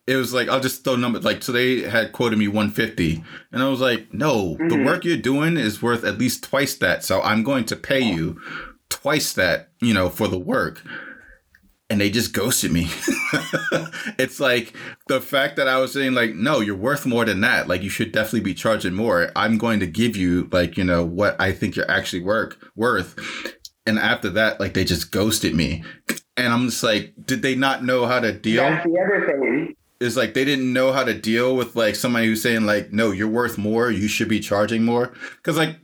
[0.07, 3.23] it was like I'll just throw numbers like so they had quoted me 150
[3.53, 4.85] and I was like no the Mhm.
[4.85, 8.39] work you're doing is worth at least twice that so I'm going to pay you
[8.89, 10.81] twice that you know for the work
[11.93, 12.87] and they just ghosted me.
[14.17, 14.73] it's like
[15.07, 17.67] the fact that I was saying like, no, you're worth more than that.
[17.67, 19.31] Like you should definitely be charging more.
[19.35, 23.15] I'm going to give you like, you know, what I think you're actually work worth.
[23.85, 25.83] And after that, like they just ghosted me.
[26.35, 28.63] And I'm just like, did they not know how to deal?
[28.63, 29.75] That's the other thing.
[29.99, 33.11] Is like they didn't know how to deal with like somebody who's saying like, no,
[33.11, 33.91] you're worth more.
[33.91, 35.13] You should be charging more.
[35.43, 35.77] Cause like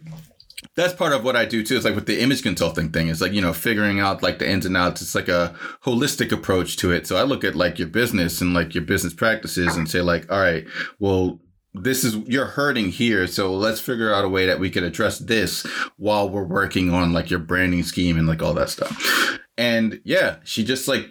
[0.79, 1.75] that's part of what I do too.
[1.75, 3.09] It's like with the image consulting thing.
[3.09, 5.01] It's like, you know, figuring out like the ins and outs.
[5.01, 7.05] It's like a holistic approach to it.
[7.05, 10.31] So I look at like your business and like your business practices and say like,
[10.31, 10.65] all right,
[10.99, 11.39] well,
[11.73, 13.27] this is you're hurting here.
[13.27, 15.63] So let's figure out a way that we can address this
[15.97, 19.37] while we're working on like your branding scheme and like all that stuff.
[19.57, 21.07] And yeah, she just like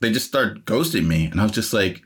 [0.00, 1.26] they just start ghosting me.
[1.26, 2.02] And I was just like,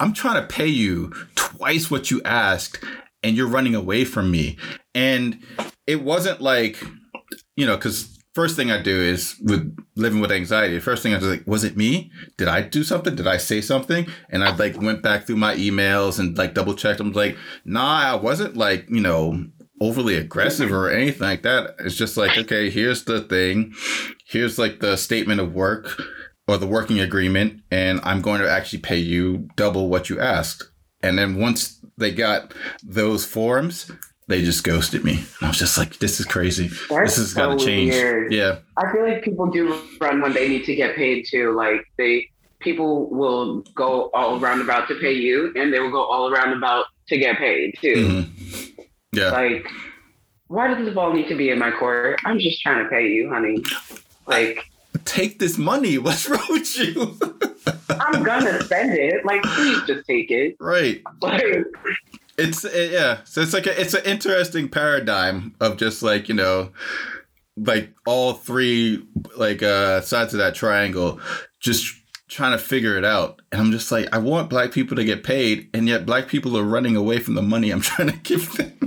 [0.00, 2.84] I'm trying to pay you twice what you asked
[3.22, 4.56] and you're running away from me.
[4.98, 5.40] And
[5.86, 6.82] it wasn't like,
[7.54, 10.74] you know, because first thing I do is with living with anxiety.
[10.74, 12.10] The first thing I was like, was it me?
[12.36, 13.14] Did I do something?
[13.14, 14.08] Did I say something?
[14.30, 16.98] And I like went back through my emails and like double checked.
[16.98, 19.44] I'm like, nah, I wasn't like, you know,
[19.80, 21.76] overly aggressive or anything like that.
[21.78, 23.74] It's just like, okay, here's the thing.
[24.26, 25.96] Here's like the statement of work
[26.48, 30.64] or the working agreement, and I'm going to actually pay you double what you asked.
[31.02, 33.90] And then once they got those forms,
[34.28, 35.12] they just ghosted me.
[35.14, 36.68] And I was just like, this is crazy.
[36.88, 37.92] That's this has so got to change.
[37.92, 38.32] weird.
[38.32, 38.58] Yeah.
[38.76, 41.52] I feel like people do run when they need to get paid too.
[41.52, 46.02] Like they people will go all around about to pay you and they will go
[46.04, 47.94] all around about to get paid too.
[47.94, 48.86] Mhm.
[49.12, 49.30] Yeah.
[49.30, 49.66] Like,
[50.48, 52.20] why does this ball need to be in my court?
[52.24, 53.62] I'm just trying to pay you, honey.
[54.26, 54.64] Like,
[55.04, 55.96] Take this money.
[56.06, 57.16] What's wrong with you?
[57.88, 59.24] I'm gonna spend it.
[59.24, 60.56] Like, please just take it.
[60.60, 61.00] right.
[61.22, 61.64] Like,
[62.38, 63.18] It's it, yeah.
[63.24, 66.70] So it's like a, it's an interesting paradigm of just like you know,
[67.56, 69.04] like all three
[69.36, 71.20] like uh sides of that triangle,
[71.60, 71.94] just
[72.28, 73.40] trying to figure it out.
[73.50, 76.56] And I'm just like, I want black people to get paid, and yet black people
[76.56, 78.78] are running away from the money I'm trying to give them.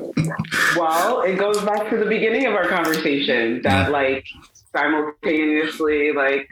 [0.77, 4.25] well, it goes back to the beginning of our conversation that like
[4.73, 6.49] simultaneously like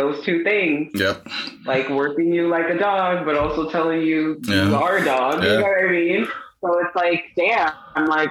[0.00, 1.26] those two things yep.
[1.66, 5.42] like working you like a dog, but also telling you you are a dog.
[5.42, 5.52] Yeah.
[5.52, 6.28] You know what I mean?
[6.62, 8.30] So it's like, damn, I'm like,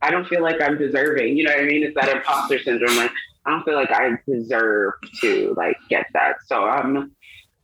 [0.00, 1.36] I don't feel like I'm deserving.
[1.36, 1.82] You know what I mean?
[1.84, 2.96] It's that imposter syndrome.
[2.96, 3.12] Like,
[3.44, 6.36] I don't feel like I deserve to like get that.
[6.46, 7.12] So I'm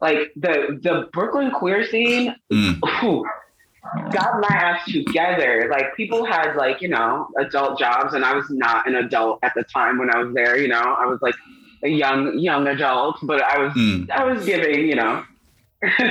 [0.01, 2.35] like the the Brooklyn queer scene.
[2.53, 3.05] Mm.
[3.05, 3.25] Ooh,
[4.13, 5.69] got my ass together.
[5.71, 9.55] Like people had like you know adult jobs, and I was not an adult at
[9.55, 10.59] the time when I was there.
[10.59, 11.35] You know, I was like
[11.85, 14.11] a young young adult, but I was Mm.
[14.11, 15.23] I was giving, you know,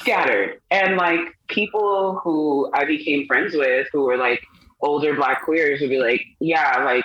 [0.00, 0.60] scattered.
[0.70, 4.42] And like people who I became friends with who were like
[4.80, 7.04] older black queers would be like, yeah, like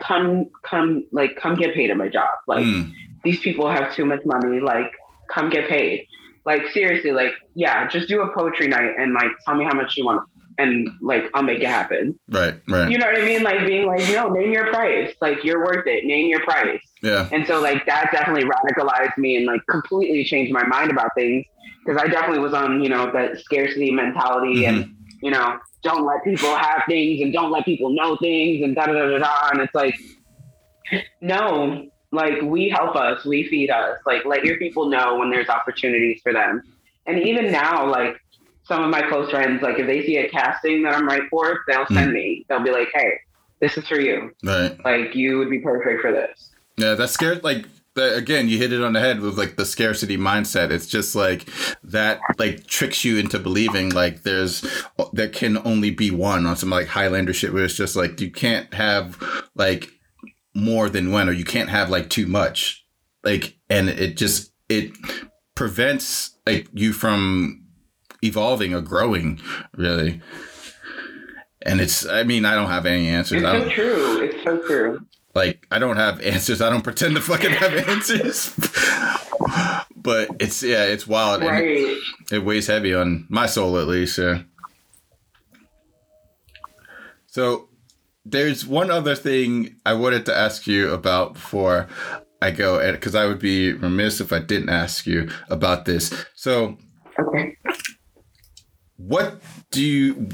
[0.00, 2.28] come, come, like come get paid at my job.
[2.46, 2.92] Like Mm.
[3.24, 4.60] these people have too much money.
[4.60, 4.90] Like
[5.32, 6.06] come get paid.
[6.46, 9.96] Like seriously, like yeah, just do a poetry night and like tell me how much
[9.96, 10.22] you want,
[10.60, 12.18] and like I'll make it happen.
[12.28, 12.54] Right.
[12.68, 12.90] Right.
[12.90, 13.42] You know what I mean?
[13.42, 15.14] Like being like, no, name your price.
[15.20, 16.04] Like you're worth it.
[16.04, 16.82] Name your price.
[17.02, 17.28] Yeah.
[17.32, 21.44] And so like that definitely radicalized me and like completely changed my mind about things
[21.84, 24.94] because I definitely was on, you know, that scarcity mentality and, Mhm.
[25.22, 28.86] you know, don't let people have things and don't let people know things and da
[28.86, 29.48] da da da.
[29.52, 29.94] And it's like,
[31.20, 33.98] no, like we help us, we feed us.
[34.06, 36.62] Like let your people know when there's opportunities for them.
[37.06, 38.16] And even now, like
[38.70, 41.64] some of my close friends, like if they see a casting that I'm right for,
[41.66, 42.14] they'll send hmm.
[42.14, 42.46] me.
[42.48, 43.14] They'll be like, hey,
[43.60, 44.32] this is for you.
[44.44, 44.78] Right.
[44.84, 46.50] Like you would be perfect for this.
[46.76, 47.42] Yeah, that's scared.
[47.42, 50.70] Like the, again, you hit it on the head with like the scarcity mindset.
[50.70, 51.48] It's just like
[51.82, 54.64] that, like tricks you into believing like there's
[55.12, 58.30] there can only be one on some like Highlander shit where it's just like you
[58.30, 59.18] can't have
[59.56, 59.90] like
[60.54, 62.86] more than one or you can't have like too much.
[63.24, 64.92] Like, and it just it
[65.56, 67.59] prevents like you from
[68.22, 69.40] evolving or growing
[69.76, 70.20] really.
[71.62, 73.42] And it's, I mean, I don't have any answers.
[73.42, 74.22] It's so true.
[74.22, 75.06] It's so true.
[75.34, 76.62] like I don't have answers.
[76.62, 78.54] I don't pretend to fucking have answers.
[79.96, 81.42] but it's yeah, it's wild.
[81.42, 81.64] Right.
[81.64, 82.02] It,
[82.32, 84.16] it weighs heavy on my soul at least.
[84.18, 84.42] Yeah.
[87.26, 87.68] So
[88.24, 91.88] there's one other thing I wanted to ask you about before
[92.42, 96.12] I go, because I would be remiss if I didn't ask you about this.
[96.34, 96.78] So,
[97.18, 97.56] okay,
[99.06, 99.40] what
[99.70, 100.28] do you?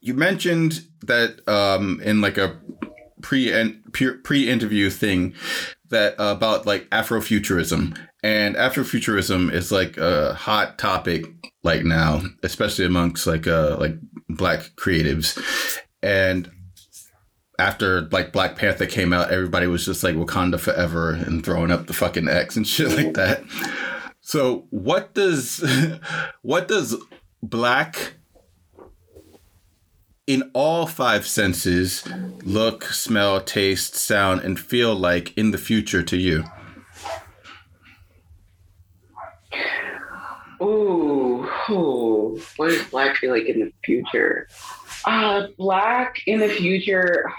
[0.00, 2.58] You mentioned that um, in like a
[3.22, 5.34] pre and pre interview thing
[5.90, 11.26] that uh, about like Afrofuturism, and Afrofuturism is like a hot topic
[11.62, 13.96] like now, especially amongst like uh like
[14.28, 15.38] black creatives,
[16.02, 16.50] and
[17.58, 21.86] after like Black Panther came out, everybody was just like Wakanda forever and throwing up
[21.86, 23.42] the fucking X and shit like that.
[24.20, 25.64] So what does
[26.42, 26.96] what does
[27.42, 28.14] black
[30.26, 32.06] in all five senses
[32.44, 36.44] look, smell, taste, sound, and feel like in the future to you?
[40.62, 44.46] Ooh, ooh, what does black feel like in the future?
[45.04, 47.32] Uh, black in the future,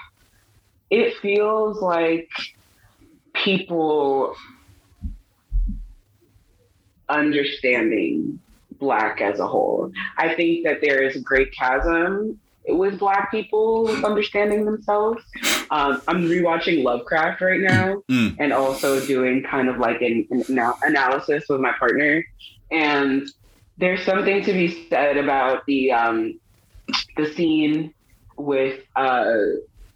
[0.89, 2.30] it feels like
[3.34, 4.36] people
[7.08, 8.39] understanding
[8.82, 9.92] black as a whole.
[10.18, 15.24] I think that there is a great chasm with black people understanding themselves.
[15.70, 18.36] Um, I'm rewatching Lovecraft right now mm.
[18.40, 22.26] and also doing kind of like an, an analysis with my partner.
[22.72, 23.30] And
[23.78, 26.40] there's something to be said about the um,
[27.16, 27.94] the scene
[28.38, 29.24] with uh,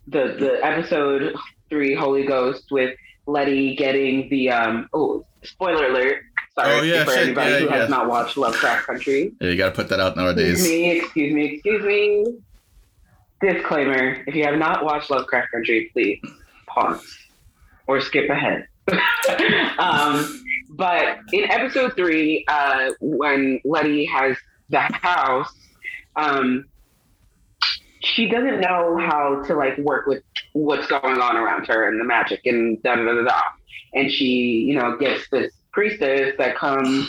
[0.08, 1.36] the the episode
[1.70, 2.96] three Holy Ghost with
[3.28, 6.24] Leti getting the um oh spoiler alert
[6.56, 7.24] sorry oh, yeah, for shit.
[7.24, 7.78] anybody yeah, who yeah.
[7.78, 9.34] has not watched Lovecraft Country.
[9.40, 10.60] Yeah, you got to put that out nowadays.
[10.60, 12.26] Excuse me, excuse me, excuse me.
[13.42, 16.22] Disclaimer: If you have not watched Lovecraft Country, please
[16.68, 17.18] pause
[17.88, 18.68] or skip ahead.
[19.78, 24.38] um, but in episode three, uh, when Leti has
[24.70, 25.54] the house,
[26.16, 26.66] um,
[28.02, 32.06] she doesn't know how to like work with what's going on around her and the
[32.06, 33.42] magic and da da da da.
[33.94, 37.08] And she, you know, gets this priestess that comes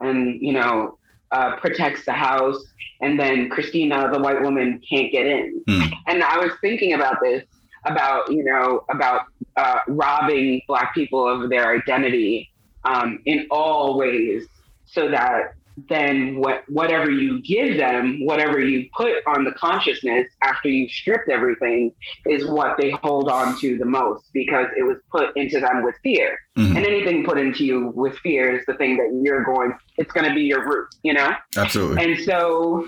[0.00, 0.98] and you know
[1.30, 2.58] uh, protects the house,
[3.00, 5.62] and then Christina, the white woman, can't get in.
[5.68, 5.92] Mm.
[6.08, 7.44] And I was thinking about this,
[7.84, 9.22] about you know, about
[9.56, 12.50] uh, robbing Black people of their identity
[12.84, 14.46] um, in all ways,
[14.84, 15.54] so that
[15.88, 21.28] then what whatever you give them, whatever you put on the consciousness after you've stripped
[21.28, 21.92] everything,
[22.26, 25.94] is what they hold on to the most because it was put into them with
[26.02, 26.38] fear.
[26.56, 26.76] Mm-hmm.
[26.76, 29.74] And anything put into you with fear is the thing that you're going.
[29.96, 31.32] It's going to be your root, you know.
[31.56, 32.04] Absolutely.
[32.04, 32.86] And so,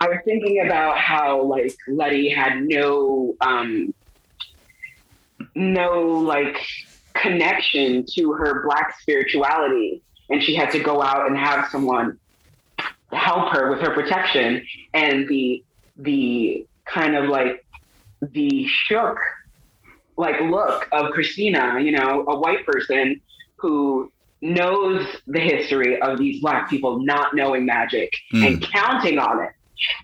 [0.00, 3.94] I was thinking about how like Leti had no um
[5.54, 6.58] no like
[7.14, 12.18] connection to her black spirituality and she had to go out and have someone
[13.12, 15.62] help her with her protection and the
[15.96, 17.64] the kind of like
[18.32, 19.18] the shook
[20.16, 23.20] like look of Christina, you know, a white person
[23.56, 28.46] who knows the history of these black people not knowing magic mm.
[28.46, 29.50] and counting on it.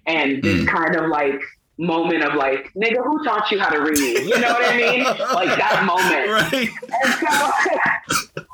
[0.06, 0.68] And this mm.
[0.68, 1.40] kind of like
[1.78, 4.26] moment of like, nigga, who taught you how to read?
[4.26, 5.04] You know what I mean?
[5.34, 6.28] like that moment.
[6.52, 6.68] Right.
[7.02, 8.44] And so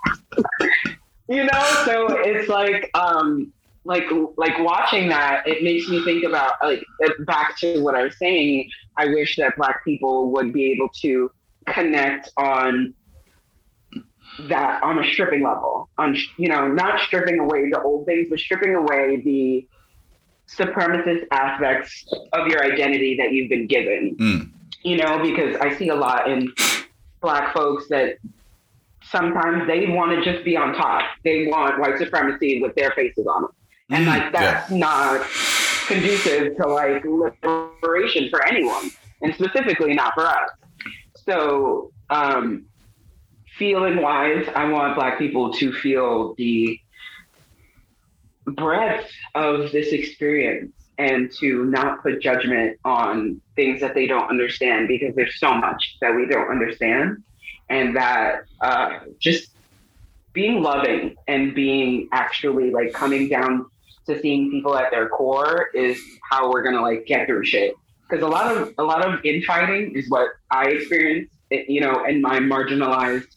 [1.29, 3.53] you know so it's like um
[3.85, 4.05] like
[4.37, 6.85] like watching that it makes me think about like
[7.21, 11.31] back to what i was saying i wish that black people would be able to
[11.67, 12.95] connect on
[14.49, 18.39] that on a stripping level on you know not stripping away the old things but
[18.39, 19.67] stripping away the
[20.49, 24.51] supremacist aspects of your identity that you've been given mm.
[24.83, 26.53] you know because i see a lot in
[27.21, 28.17] black folks that
[29.17, 31.03] sometimes they want to just be on top.
[31.25, 33.51] They want white supremacy with their faces on them.
[33.91, 34.77] And mm, like that's yeah.
[34.77, 35.27] not
[35.87, 38.91] conducive to like liberation for anyone,
[39.23, 40.51] and specifically not for us.
[41.25, 42.67] So, um,
[43.57, 46.79] feeling wise, I want Black people to feel the
[48.47, 54.89] breadth of this experience and to not put judgment on things that they don't understand
[54.89, 57.23] because there's so much that we don't understand
[57.69, 59.51] and that uh, just
[60.33, 63.67] being loving and being actually like coming down
[64.07, 65.99] to seeing people at their core is
[66.31, 67.75] how we're gonna like get through shit.
[68.09, 72.21] Because a lot of a lot of infighting is what I experienced, you know, in
[72.21, 73.29] my marginalized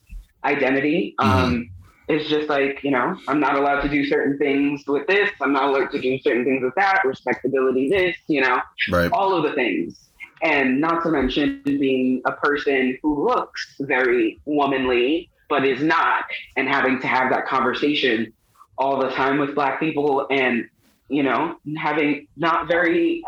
[0.44, 1.16] identity.
[1.20, 1.30] Mm-hmm.
[1.30, 1.70] Um,
[2.08, 5.30] it's just like you know, I'm not allowed to do certain things with this.
[5.42, 7.02] I'm not allowed to do certain things with that.
[7.06, 8.60] Respectability, this, you know,
[8.92, 9.12] right.
[9.12, 10.09] all of the things.
[10.42, 16.26] And not to mention being a person who looks very womanly, but is not,
[16.56, 18.32] and having to have that conversation
[18.78, 20.70] all the time with Black people and,
[21.10, 23.24] you know, having not very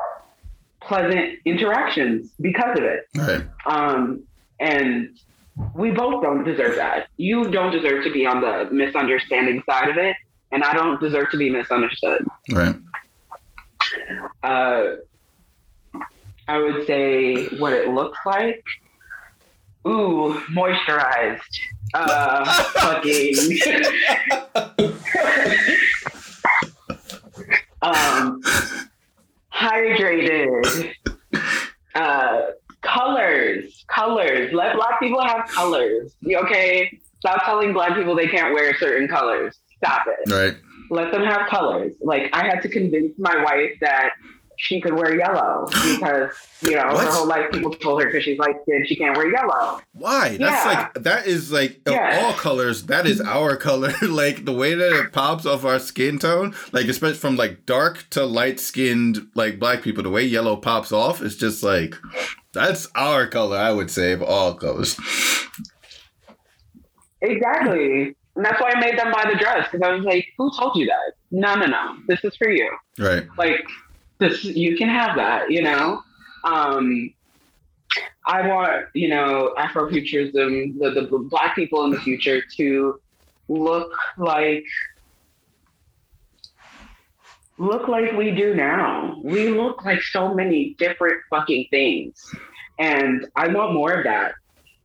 [0.82, 3.08] pleasant interactions because of it.
[3.16, 3.44] Right.
[3.66, 4.24] Um,
[4.60, 5.20] and
[5.76, 7.08] we both don't deserve that.
[7.18, 10.16] You don't deserve to be on the misunderstanding side of it,
[10.52, 12.26] and I don't deserve to be misunderstood.
[12.52, 12.76] Right.
[14.44, 14.84] Uh,
[16.52, 18.62] I would say what it looks like.
[19.88, 21.40] Ooh, moisturized.
[21.94, 23.36] Uh, fucking.
[27.82, 28.42] um,
[29.54, 30.94] hydrated.
[31.96, 32.42] Uh,
[32.82, 34.52] colors, colors.
[34.52, 36.14] Let black people have colors.
[36.30, 39.58] Okay, stop telling black people they can't wear certain colors.
[39.78, 40.30] Stop it.
[40.30, 40.58] Right.
[40.90, 41.94] Let them have colors.
[42.02, 44.16] Like I had to convince my wife that
[44.58, 46.30] she could wear yellow because
[46.62, 47.04] you know What?
[47.06, 49.80] her whole life people told her because she's light skinned she can't wear yellow.
[49.94, 50.38] Why?
[50.38, 50.72] That's Yeah.
[50.94, 52.22] like that is like of Yeah.
[52.24, 52.84] all colors.
[52.84, 53.92] That is our color.
[54.08, 58.06] like the way that it pops off our skin tone, like especially from like dark
[58.12, 61.96] to light skinned like black people, the way yellow pops off is just like
[62.54, 63.58] that's our color.
[63.58, 64.96] I would say of all colors.
[67.22, 68.16] Exactly.
[68.36, 70.76] And that's why I made them buy the dress because I was like, who told
[70.76, 71.14] you that?
[71.32, 71.96] No, no, no.
[72.08, 72.70] This is for you.
[72.98, 73.24] Right.
[73.38, 73.64] Like
[74.22, 75.52] this, you can have that.
[75.52, 76.02] You know.
[76.44, 77.14] Um,
[78.26, 83.02] I want you know Afrofuturism, the the black people in the future to
[83.50, 84.66] look like
[87.62, 89.20] look like we do now.
[89.24, 92.34] We look like so many different fucking things.
[92.80, 94.34] And I want more of that.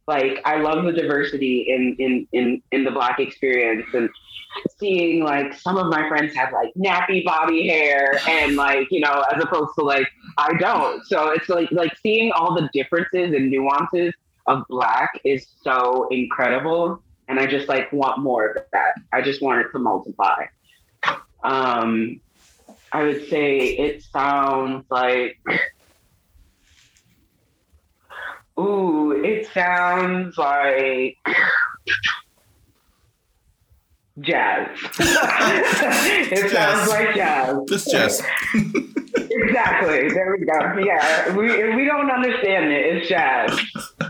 [0.06, 4.08] Like I love the diversity in in in in the black experience and
[4.78, 9.24] seeing like some of my friends have like nappy bobby hair and like, you know,
[9.34, 11.04] as opposed to like I don't.
[11.06, 14.12] So it's like like seeing all the differences and nuances
[14.46, 17.02] of black is so incredible.
[17.28, 18.94] And I just like want more of that.
[19.12, 20.46] I just want it to multiply.
[21.42, 22.20] Um
[22.92, 25.38] I would say it sounds like
[28.58, 31.16] Ooh, it sounds like
[34.20, 34.68] jazz.
[34.98, 36.52] it Jazz.
[36.52, 37.56] sounds like jazz.
[37.68, 38.22] Just Jess.
[39.18, 40.08] Exactly.
[40.08, 40.78] There we go.
[40.84, 42.96] Yeah, we we don't understand it.
[42.96, 43.58] It's jazz.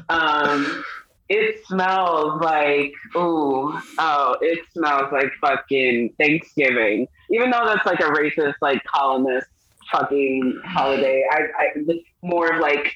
[0.09, 0.85] Um,
[1.29, 7.09] it smells like ooh oh, it smells like fucking Thanksgiving.
[7.31, 9.49] Even though that's like a racist like colonist
[9.91, 12.95] fucking holiday, I, I it's more of like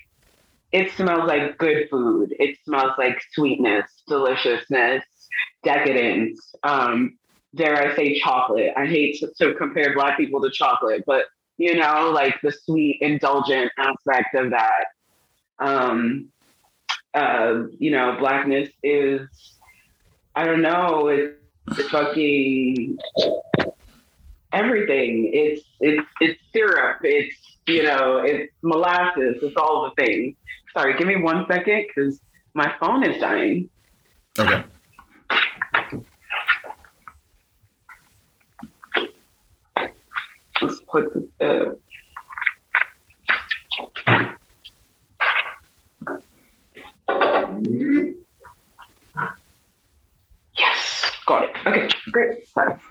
[0.72, 2.34] it smells like good food.
[2.38, 5.04] It smells like sweetness, deliciousness,
[5.64, 6.54] decadence.
[6.62, 7.18] Um,
[7.54, 8.72] dare I say chocolate?
[8.76, 11.26] I hate to, to compare black people to chocolate, but
[11.58, 14.84] you know, like the sweet, indulgent aspect of that.
[15.58, 16.28] Um,
[17.12, 19.28] uh, you know, blackness is,
[20.34, 21.36] I don't know, it's,
[21.72, 22.98] it's fucking
[24.52, 25.30] everything.
[25.32, 26.98] It's it's it's syrup.
[27.02, 29.38] It's you know, it's molasses.
[29.42, 30.36] It's all the things.
[30.72, 32.20] Sorry, give me one second because
[32.54, 33.68] my phone is dying.
[34.38, 34.64] Okay.
[40.62, 41.78] Let's put the.
[50.58, 51.56] Yes, got it.
[51.66, 52.38] Okay, great.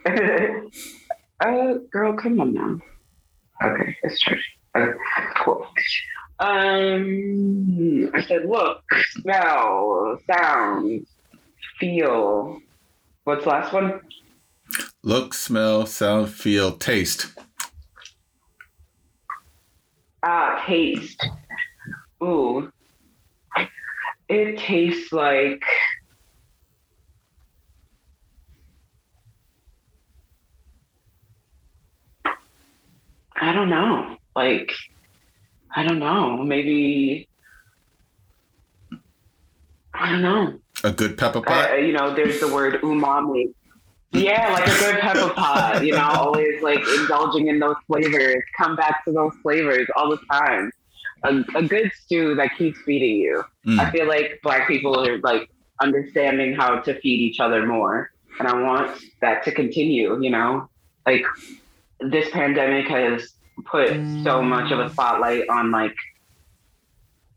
[1.41, 2.77] Uh, girl, come on now.
[3.63, 4.43] Okay, it's charging.
[4.75, 4.91] Okay,
[5.37, 5.65] cool.
[6.39, 8.81] Um, I said, look,
[9.11, 11.05] smell, sound,
[11.79, 12.61] feel.
[13.25, 13.99] What's the last one?
[15.03, 17.27] Look, smell, sound, feel, taste.
[20.23, 21.21] Ah, taste.
[22.23, 22.71] Ooh.
[24.29, 25.63] It tastes like
[33.41, 34.17] I don't know.
[34.35, 34.71] Like
[35.75, 36.37] I don't know.
[36.37, 37.27] Maybe
[39.93, 40.59] I don't know.
[40.83, 41.71] A good pepper pot.
[41.71, 43.53] Uh, you know, there's the word umami.
[44.11, 48.75] Yeah, like a good pepper pot, you know, always like indulging in those flavors, come
[48.75, 50.71] back to those flavors all the time.
[51.23, 53.43] A, a good stew that keeps feeding you.
[53.67, 53.91] I Mm.
[53.91, 55.49] feel like black people are like
[55.81, 58.09] understanding how to feed each other more.
[58.39, 60.69] And I want that to continue, you know?
[61.05, 61.25] Like
[61.99, 63.33] this pandemic has
[63.65, 63.89] put
[64.23, 65.95] so much of a spotlight on like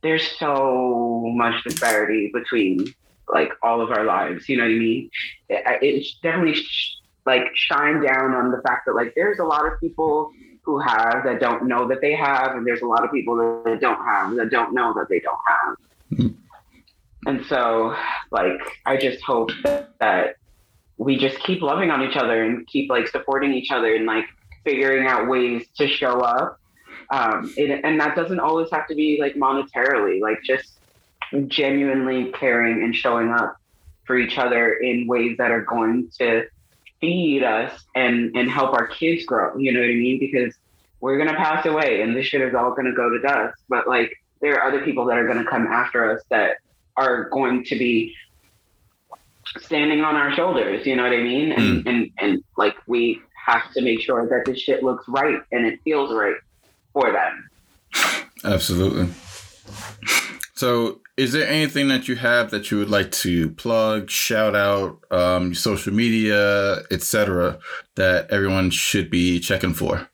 [0.02, 2.92] there's so much disparity between
[3.32, 5.10] like all of our lives, you know what I mean?
[5.48, 9.66] It, it definitely sh- like shine down on the fact that like there's a lot
[9.66, 10.30] of people
[10.62, 13.80] who have that don't know that they have, and there's a lot of people that
[13.80, 15.76] don't have that don't know that they don't have.
[16.12, 17.28] Mm-hmm.
[17.28, 17.94] And so,
[18.30, 19.50] like, I just hope
[20.00, 20.36] that
[20.98, 24.26] we just keep loving on each other and keep like supporting each other and like
[24.64, 26.58] figuring out ways to show up.
[27.10, 30.78] Um, it, and that doesn't always have to be like monetarily, like just
[31.46, 33.56] genuinely caring and showing up
[34.04, 36.44] for each other in ways that are going to
[37.00, 39.56] feed us and and help our kids grow.
[39.58, 40.18] You know what I mean?
[40.18, 40.54] Because
[41.00, 43.56] we're gonna pass away, and this shit is all gonna go to dust.
[43.68, 46.58] But like, there are other people that are gonna come after us that
[46.96, 48.14] are going to be
[49.58, 50.86] standing on our shoulders.
[50.86, 51.52] You know what I mean?
[51.52, 51.90] And mm.
[51.90, 55.80] and and like we have to make sure that this shit looks right and it
[55.82, 56.36] feels right
[56.92, 57.48] for them.
[58.44, 59.08] Absolutely.
[60.54, 65.00] So, is there anything that you have that you would like to plug, shout out,
[65.10, 67.58] um, social media, etc.,
[67.96, 70.08] that everyone should be checking for?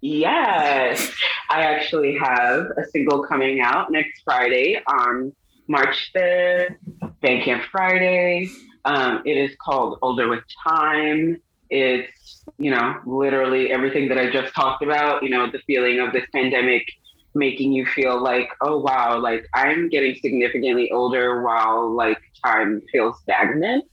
[0.00, 1.12] Yes,
[1.50, 5.32] I actually have a single coming out next Friday on
[5.66, 6.76] March 5th,
[7.22, 8.48] Bandcamp Friday.
[8.88, 11.36] Um, it is called Older with Time.
[11.68, 16.14] It's, you know, literally everything that I just talked about, you know, the feeling of
[16.14, 16.86] this pandemic
[17.34, 23.20] making you feel like, oh wow, like I'm getting significantly older while like time feels
[23.20, 23.84] stagnant.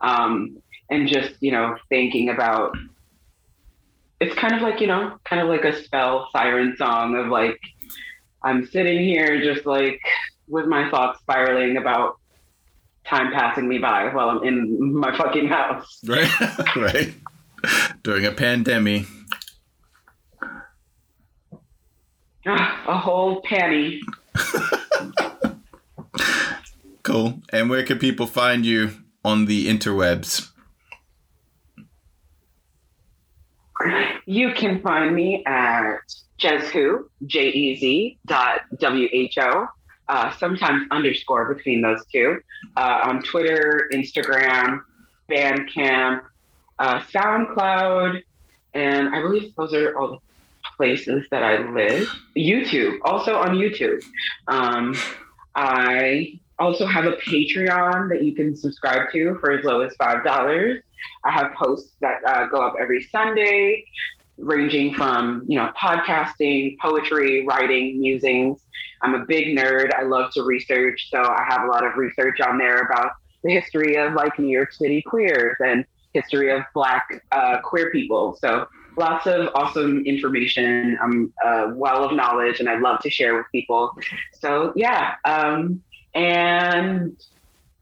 [0.00, 2.76] Um, and just, you know, thinking about
[4.20, 7.60] it's kind of like, you know, kind of like a spell siren song of like
[8.42, 10.00] I'm sitting here just like
[10.48, 12.18] with my thoughts spiraling about
[13.06, 16.00] time passing me by while I'm in my fucking house.
[16.06, 16.76] Right.
[16.76, 17.14] right.
[18.02, 19.06] During a pandemic.
[22.46, 24.00] a whole panty.
[27.02, 27.40] cool.
[27.50, 28.90] And where can people find you
[29.24, 30.48] on the interwebs?
[34.26, 35.98] You can find me at
[36.40, 39.66] Jezwho, J E Z dot W H O,
[40.08, 42.40] uh, sometimes underscore between those two,
[42.76, 44.80] uh, on Twitter, Instagram,
[45.30, 46.22] Bandcamp,
[46.78, 48.22] uh, SoundCloud,
[48.74, 50.18] and I believe those are all the
[50.76, 52.08] places that I live.
[52.36, 54.02] YouTube, also on YouTube.
[54.48, 54.96] Um,
[55.54, 60.80] I also have a Patreon that you can subscribe to for as low as $5.
[61.24, 63.84] I have posts that uh, go up every Sunday,
[64.38, 68.60] ranging from, you know, podcasting, poetry, writing, musings.
[69.02, 69.92] I'm a big nerd.
[69.94, 71.08] I love to research.
[71.10, 74.48] So I have a lot of research on there about the history of like New
[74.48, 78.36] York City queers and history of Black uh, queer people.
[78.40, 80.98] So lots of awesome information.
[81.02, 83.92] I'm a well of knowledge and I love to share with people.
[84.38, 85.14] So yeah.
[85.24, 85.82] Um,
[86.14, 87.16] and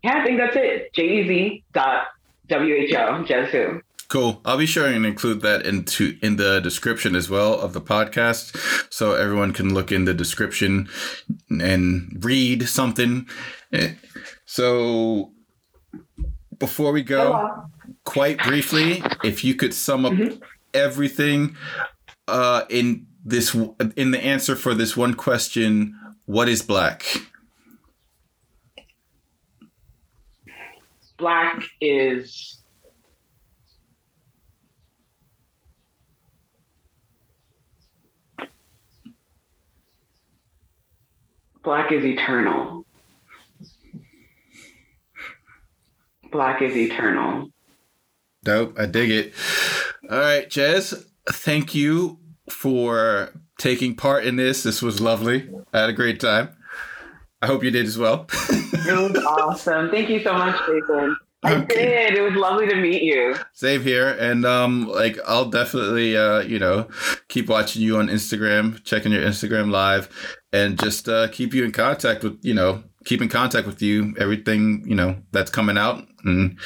[0.02, 0.92] yeah, I think that's it.
[0.94, 2.06] J-E-Z dot
[2.48, 3.82] W-H-O, Jezwho.
[4.10, 4.40] Cool.
[4.44, 8.92] I'll be sure and include that into in the description as well of the podcast,
[8.92, 10.88] so everyone can look in the description
[11.48, 13.28] and read something.
[14.46, 15.30] So
[16.58, 17.64] before we go, Hello.
[18.04, 20.42] quite briefly, if you could sum up mm-hmm.
[20.74, 21.56] everything
[22.26, 23.54] uh, in this
[23.96, 27.04] in the answer for this one question, what is black?
[31.16, 32.59] Black is
[41.62, 42.84] Black is eternal.
[46.32, 47.50] Black is eternal.
[48.44, 48.78] Dope.
[48.78, 49.34] I dig it.
[50.10, 54.62] All right, Jez, thank you for taking part in this.
[54.62, 55.48] This was lovely.
[55.72, 56.50] I had a great time.
[57.42, 58.26] I hope you did as well.
[58.50, 59.90] it was awesome.
[59.90, 61.16] Thank you so much, Jason.
[61.42, 61.74] I okay.
[61.74, 62.18] did.
[62.18, 63.34] It was lovely to meet you.
[63.54, 66.88] Same here, and um, like I'll definitely uh, you know,
[67.28, 70.08] keep watching you on Instagram, checking your Instagram live,
[70.52, 74.14] and just uh, keep you in contact with you know, keep in contact with you,
[74.18, 76.58] everything you know that's coming out, and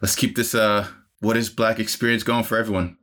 [0.00, 0.86] let's keep this uh,
[1.20, 2.96] what is Black experience going for everyone.